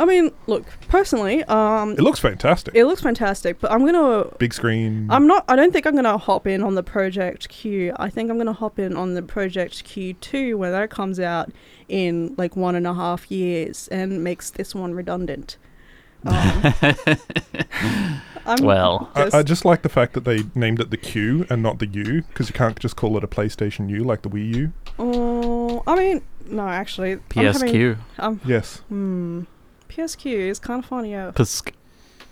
I 0.00 0.06
mean, 0.06 0.30
look, 0.46 0.64
personally, 0.88 1.44
um, 1.44 1.92
it 1.92 2.00
looks 2.00 2.18
fantastic. 2.18 2.74
it 2.74 2.86
looks 2.86 3.02
fantastic, 3.02 3.60
but 3.60 3.70
I'm 3.70 3.84
gonna 3.84 4.24
Big 4.38 4.54
screen. 4.54 5.06
I'm 5.10 5.26
not. 5.26 5.44
I 5.46 5.56
don't 5.56 5.72
think 5.74 5.86
I'm 5.86 5.94
gonna 5.94 6.16
hop 6.16 6.46
in 6.46 6.62
on 6.62 6.74
the 6.74 6.82
Project 6.82 7.50
Q. 7.50 7.92
I 7.98 8.08
think 8.08 8.30
I'm 8.30 8.38
gonna 8.38 8.54
hop 8.54 8.78
in 8.78 8.96
on 8.96 9.12
the 9.12 9.20
Project 9.22 9.84
Q 9.84 10.14
two 10.14 10.56
when 10.56 10.72
that 10.72 10.88
comes 10.88 11.20
out 11.20 11.50
in 11.88 12.34
like 12.38 12.56
one 12.56 12.74
and 12.74 12.86
a 12.86 12.94
half 12.94 13.30
years 13.30 13.88
and 13.88 14.24
makes 14.24 14.48
this 14.50 14.74
one 14.74 14.94
redundant. 14.94 15.58
Um, 16.24 16.74
I'm 18.46 18.64
Well, 18.64 19.10
I, 19.14 19.24
just- 19.24 19.36
I 19.36 19.42
just 19.42 19.64
like 19.64 19.82
the 19.82 19.88
fact 19.88 20.14
that 20.14 20.24
they 20.24 20.44
named 20.54 20.80
it 20.80 20.90
the 20.90 20.96
Q 20.96 21.46
and 21.50 21.62
not 21.62 21.78
the 21.78 21.86
U 21.86 22.22
because 22.22 22.48
you 22.48 22.54
can't 22.54 22.78
just 22.80 22.96
call 22.96 23.16
it 23.16 23.24
a 23.24 23.28
PlayStation 23.28 23.88
U 23.90 24.02
like 24.04 24.22
the 24.22 24.30
Wii 24.30 24.54
U. 24.54 24.72
Oh, 24.98 25.82
I 25.86 25.96
mean, 25.96 26.22
no, 26.46 26.66
actually, 26.66 27.12
I'm 27.12 27.20
having- 27.36 27.72
PSQ. 27.72 27.96
Um, 28.18 28.40
Yes, 28.44 28.78
hmm, 28.88 29.42
PSQ 29.90 30.26
is 30.26 30.58
kind 30.58 30.78
of 30.82 30.88
funny. 30.88 31.10
Yeah, 31.12 31.30
Pisk. 31.34 31.72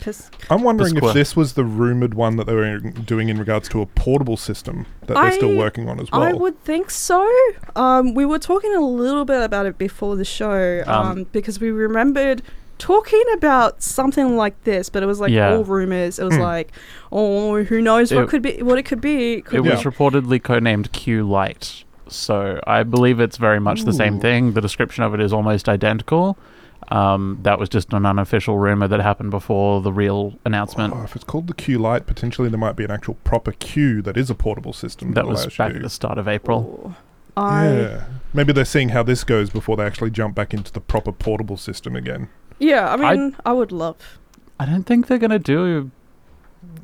Pis- 0.01 0.31
I'm 0.49 0.63
wondering 0.63 0.95
Bisqua. 0.95 1.09
if 1.09 1.15
this 1.15 1.35
was 1.35 1.55
the 1.55 1.65
rumored 1.65 2.15
one 2.15 2.37
that 2.37 2.47
they 2.47 2.55
were 2.55 2.79
doing 2.79 3.29
in 3.31 3.37
regards 3.37 3.69
to 3.71 3.81
a 3.81 3.87
portable 3.87 4.37
system 4.37 4.87
that 5.07 5.15
they're 5.15 5.33
still 5.33 5.57
working 5.57 5.89
on 5.89 5.99
as 5.99 6.09
well. 6.13 6.23
I 6.23 6.33
would 6.33 6.63
think 6.63 6.89
so. 6.91 7.29
Um, 7.75 8.15
we 8.15 8.25
were 8.25 8.39
talking 8.39 8.73
a 8.77 8.81
little 8.81 9.25
bit 9.25 9.43
about 9.43 9.67
it 9.67 9.77
before 9.77 10.15
the 10.15 10.25
show 10.25 10.85
um, 10.87 11.07
Um, 11.07 11.27
because 11.33 11.59
we 11.59 11.73
remembered 11.73 12.43
talking 12.79 13.25
about 13.35 13.83
something 13.83 14.37
like 14.37 14.63
this, 14.63 14.89
but 14.89 15.03
it 15.03 15.07
was 15.07 15.19
like 15.19 15.33
Yeah. 15.33 15.53
all 15.57 15.65
rumors. 15.65 16.21
It 16.21 16.25
was 16.25 16.37
Hmm. 16.37 16.43
like, 16.43 16.71
oh, 17.11 17.65
who 17.65 17.83
knows 17.83 18.13
what 18.15 18.23
It- 18.23 18.29
could 18.31 18.43
be, 18.43 18.63
what 18.63 18.79
it 18.79 18.85
could 18.85 19.01
be. 19.01 19.33
It 19.39 19.47
could 19.47 19.59
It 19.59 19.63
be. 19.65 19.71
was 19.71 19.83
reportedly 19.83 20.41
codenamed 20.41 20.93
Q 20.93 21.25
Lite. 21.29 21.83
So 22.07 22.61
I 22.69 22.85
believe 22.85 23.19
it's 23.19 23.37
very 23.37 23.59
much 23.59 23.83
the 23.83 23.93
same 23.93 24.21
thing. 24.21 24.53
The 24.53 24.61
description 24.61 25.03
of 25.03 25.13
it 25.13 25.21
is 25.21 25.33
almost 25.33 25.69
identical. 25.69 26.39
Um, 26.91 27.39
that 27.43 27.59
was 27.59 27.69
just 27.69 27.93
an 27.93 28.07
unofficial 28.07 28.57
rumor 28.59 28.89
that 28.89 29.01
happened 29.01 29.31
before 29.31 29.83
the 29.83 29.93
real 29.93 30.39
announcement. 30.47 30.95
Oh, 30.97 31.03
if 31.03 31.15
it's 31.15 31.25
called 31.25 31.47
the 31.47 31.53
Q 31.55 31.79
Lite, 31.79 32.07
potentially 32.07 32.49
there 32.49 32.59
might 32.59 32.77
be 32.77 32.85
an 32.85 32.91
actual 32.91 33.15
proper 33.25 33.53
Q 33.53 34.01
that 34.03 34.17
is 34.17 34.31
a 34.31 34.35
portable 34.35 34.73
system. 34.73 35.13
that 35.13 35.27
was 35.27 35.47
back 35.57 35.71
you- 35.73 35.77
at 35.77 35.83
the 35.83 35.91
start 35.91 36.17
of 36.17 36.27
April. 36.27 36.95
Oh, 37.37 37.43
I 37.43 37.65
yeah. 37.67 37.81
yeah. 37.81 38.05
Maybe 38.33 38.53
they're 38.53 38.65
seeing 38.65 38.89
how 38.91 39.03
this 39.03 39.23
goes 39.23 39.51
before 39.51 39.77
they 39.77 39.85
actually 39.85 40.11
jump 40.11 40.35
back 40.35 40.55
into 40.55 40.73
the 40.73 40.81
proper 40.81 41.13
portable 41.13 41.57
system 41.57 41.95
again. 41.95 42.29
Yeah, 42.59 42.93
I 42.93 42.97
mean, 42.97 43.37
I, 43.47 43.53
would 43.53 43.71
love. 43.71 44.19
I 44.59 44.67
don't 44.67 44.85
think 44.85 45.07
they're 45.07 45.19
gonna 45.19 45.39
do 45.39 45.91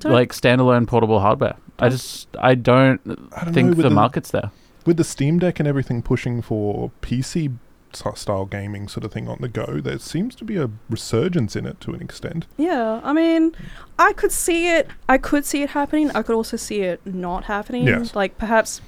Don't- 0.01 0.13
like 0.13 0.33
standalone 0.33 0.87
portable 0.87 1.21
hardware. 1.21 1.57
I 1.79 1.89
just 1.89 2.29
I 2.39 2.55
don't, 2.55 3.01
I 3.37 3.45
don't 3.47 3.55
think 3.55 3.71
know, 3.71 3.77
with 3.77 3.85
the 3.85 3.91
market's 3.91 4.31
there. 4.31 4.51
with 4.87 4.97
the 4.99 5.03
Steam 5.05 5.39
Deck 5.41 5.59
and 5.59 5.67
everything 5.67 6.03
pushing 6.03 6.41
for 6.43 6.93
PC 7.03 7.47
s- 7.47 7.51
style 7.97 8.45
gaming 8.45 8.89
sort 8.89 9.05
of 9.05 9.13
thing 9.13 9.29
on 9.29 9.39
the 9.41 9.49
go, 9.49 9.81
there 9.81 9.99
seems 9.99 10.35
to 10.37 10.45
be 10.45 10.57
a 10.57 10.71
resurgence 10.91 11.57
in 11.57 11.67
it 11.67 11.81
to 11.83 11.93
an 11.93 12.01
extent. 12.03 12.47
Yeah, 12.57 13.01
I 13.03 13.13
mean, 13.13 13.55
I 13.99 14.13
could 14.13 14.33
see 14.33 14.69
it. 14.69 14.89
I 15.09 15.19
could 15.19 15.45
see 15.45 15.63
it 15.63 15.71
happening. 15.71 16.11
I 16.13 16.23
could 16.23 16.35
also 16.35 16.57
see 16.57 16.81
it 16.81 17.01
not 17.07 17.45
happening. 17.45 17.87
Yes. 17.87 18.15
Like 18.15 18.39
perhaps 18.39 18.81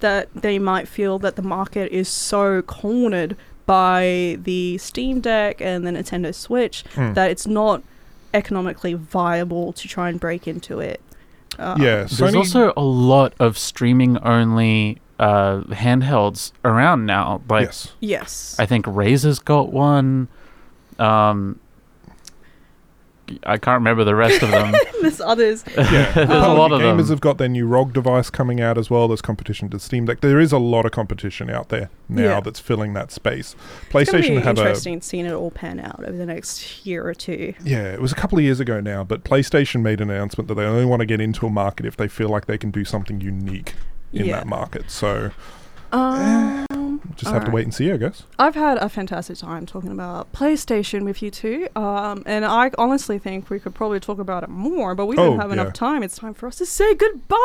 that 0.00 0.28
they 0.34 0.58
might 0.58 0.88
feel 0.88 1.18
that 1.20 1.36
the 1.36 1.42
market 1.42 1.90
is 1.92 2.08
so 2.08 2.62
cornered 2.62 3.36
by 3.66 4.36
the 4.42 4.76
Steam 4.78 5.20
Deck 5.20 5.60
and 5.60 5.86
the 5.86 5.90
Nintendo 5.90 6.34
Switch 6.34 6.84
Mm. 6.94 7.14
that 7.14 7.30
it's 7.30 7.46
not 7.46 7.82
economically 8.34 8.94
viable 8.94 9.72
to 9.72 9.88
try 9.88 10.08
and 10.08 10.18
break 10.20 10.46
into 10.46 10.80
it. 10.80 11.00
Uh, 11.58 11.76
yeah, 11.78 12.04
There's 12.10 12.34
also 12.34 12.72
a 12.76 12.82
lot 12.82 13.32
of 13.38 13.56
streaming 13.56 14.18
only 14.18 15.00
uh, 15.18 15.60
handhelds 15.70 16.52
around 16.64 17.06
now. 17.06 17.40
Like 17.48 17.66
yes. 17.66 17.92
Yes. 18.00 18.56
I 18.58 18.66
think 18.66 18.86
Razer's 18.86 19.38
got 19.38 19.72
one. 19.72 20.28
Um, 20.98 21.58
I 23.44 23.56
can't 23.56 23.76
remember 23.80 24.04
the 24.04 24.14
rest 24.14 24.42
of 24.42 24.50
them. 24.50 24.74
There's 25.00 25.18
others. 25.18 25.64
Yeah, 25.74 26.12
There's 26.14 26.28
a 26.28 26.52
lot 26.52 26.72
of 26.72 26.80
gamers 26.82 26.96
them. 26.98 27.06
have 27.08 27.20
got 27.22 27.38
their 27.38 27.48
new 27.48 27.66
ROG 27.66 27.94
device 27.94 28.28
coming 28.28 28.60
out 28.60 28.76
as 28.76 28.90
well. 28.90 29.08
There's 29.08 29.22
competition 29.22 29.70
to 29.70 29.78
Steam 29.78 30.04
Deck. 30.04 30.20
There 30.20 30.38
is 30.38 30.52
a 30.52 30.58
lot 30.58 30.84
of 30.84 30.92
competition 30.92 31.48
out 31.48 31.70
there 31.70 31.88
now 32.06 32.22
Yeah. 32.22 32.40
that's 32.40 32.60
filling 32.60 32.92
that 32.94 33.10
space. 33.10 33.56
It's 33.84 33.92
PlayStation 34.10 34.28
be 34.28 34.34
have 34.42 34.58
a 34.58 34.60
interesting 34.60 35.00
seeing 35.00 35.24
it 35.24 35.32
all 35.32 35.50
pan 35.50 35.80
out 35.80 36.04
over 36.06 36.16
the 36.16 36.26
next 36.26 36.84
year 36.84 37.08
or 37.08 37.14
two. 37.14 37.54
yeah, 37.64 37.84
it 37.94 38.00
was 38.02 38.12
a 38.12 38.16
couple 38.16 38.36
of 38.36 38.44
years 38.44 38.60
ago 38.60 38.78
now, 38.80 39.02
but 39.02 39.24
PlayStation 39.24 39.80
made 39.80 40.02
an 40.02 40.10
announcement 40.10 40.46
that 40.48 40.54
they 40.54 40.64
only 40.64 40.84
want 40.84 41.00
to 41.00 41.06
get 41.06 41.20
into 41.22 41.46
a 41.46 41.50
market 41.50 41.86
if 41.86 41.96
they 41.96 42.08
feel 42.08 42.28
like 42.28 42.44
they 42.44 42.58
can 42.58 42.70
do 42.70 42.84
something 42.84 43.22
unique 43.22 43.74
in 44.14 44.26
Yeah. 44.26 44.36
that 44.36 44.46
market. 44.46 44.90
So 44.90 45.30
Um, 45.92 47.00
just 47.14 47.30
have 47.32 47.44
to 47.44 47.52
wait 47.52 47.62
and 47.64 47.72
see, 47.72 47.92
I 47.92 47.96
guess. 47.96 48.24
I've 48.36 48.56
had 48.56 48.78
a 48.78 48.88
fantastic 48.88 49.38
time 49.38 49.64
talking 49.64 49.92
about 49.92 50.32
PlayStation 50.32 51.04
with 51.04 51.22
you 51.22 51.30
two, 51.30 51.68
um, 51.76 52.24
and 52.26 52.44
I 52.44 52.72
honestly 52.76 53.16
think 53.20 53.48
we 53.48 53.60
could 53.60 53.76
probably 53.76 54.00
talk 54.00 54.18
about 54.18 54.42
it 54.42 54.48
more, 54.48 54.96
but 54.96 55.06
we 55.06 55.16
Oh, 55.16 55.24
don't 55.30 55.38
have 55.38 55.50
yeah. 55.54 55.60
enough 55.62 55.72
time. 55.72 56.02
It's 56.02 56.16
time 56.18 56.34
for 56.34 56.48
us 56.48 56.56
to 56.56 56.66
say 56.66 56.94
goodbye. 56.96 57.36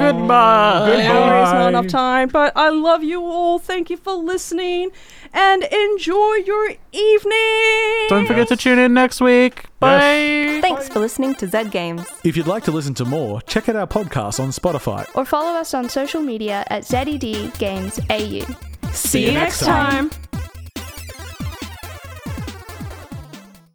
Goodbye. 0.00 1.04
I 1.04 1.08
know 1.08 1.42
it's 1.42 1.52
not 1.52 1.68
enough 1.68 1.86
time, 1.86 2.28
but 2.28 2.52
I 2.56 2.70
love 2.70 3.04
you 3.04 3.22
all. 3.24 3.60
Thank 3.60 3.90
you 3.90 3.96
for 3.96 4.14
listening, 4.14 4.90
and 5.32 5.62
enjoy 5.62 6.34
your 6.46 6.70
evening. 6.92 8.06
Don't 8.08 8.26
forget 8.26 8.48
to 8.48 8.56
tune 8.56 8.78
in 8.78 8.94
next 8.94 9.20
week. 9.20 9.66
Bye. 9.80 10.58
Thanks 10.60 10.88
for 10.88 11.00
listening 11.00 11.34
to 11.36 11.48
Zed 11.48 11.70
Games. 11.70 12.04
If 12.24 12.36
you'd 12.36 12.46
like 12.46 12.64
to 12.64 12.70
listen 12.72 12.94
to 12.94 13.04
more, 13.04 13.40
check 13.42 13.68
out 13.68 13.76
our 13.76 13.86
podcast 13.86 14.40
on 14.40 14.50
Spotify. 14.50 15.08
Or 15.14 15.24
follow 15.24 15.58
us 15.58 15.74
on 15.74 15.88
social 15.88 16.22
media 16.22 16.64
at 16.68 16.84
ZED 16.84 17.54
Games 17.58 17.98
AU. 18.10 18.44
See 18.92 19.26
you 19.26 19.32
next 19.32 19.60
time. 19.60 20.10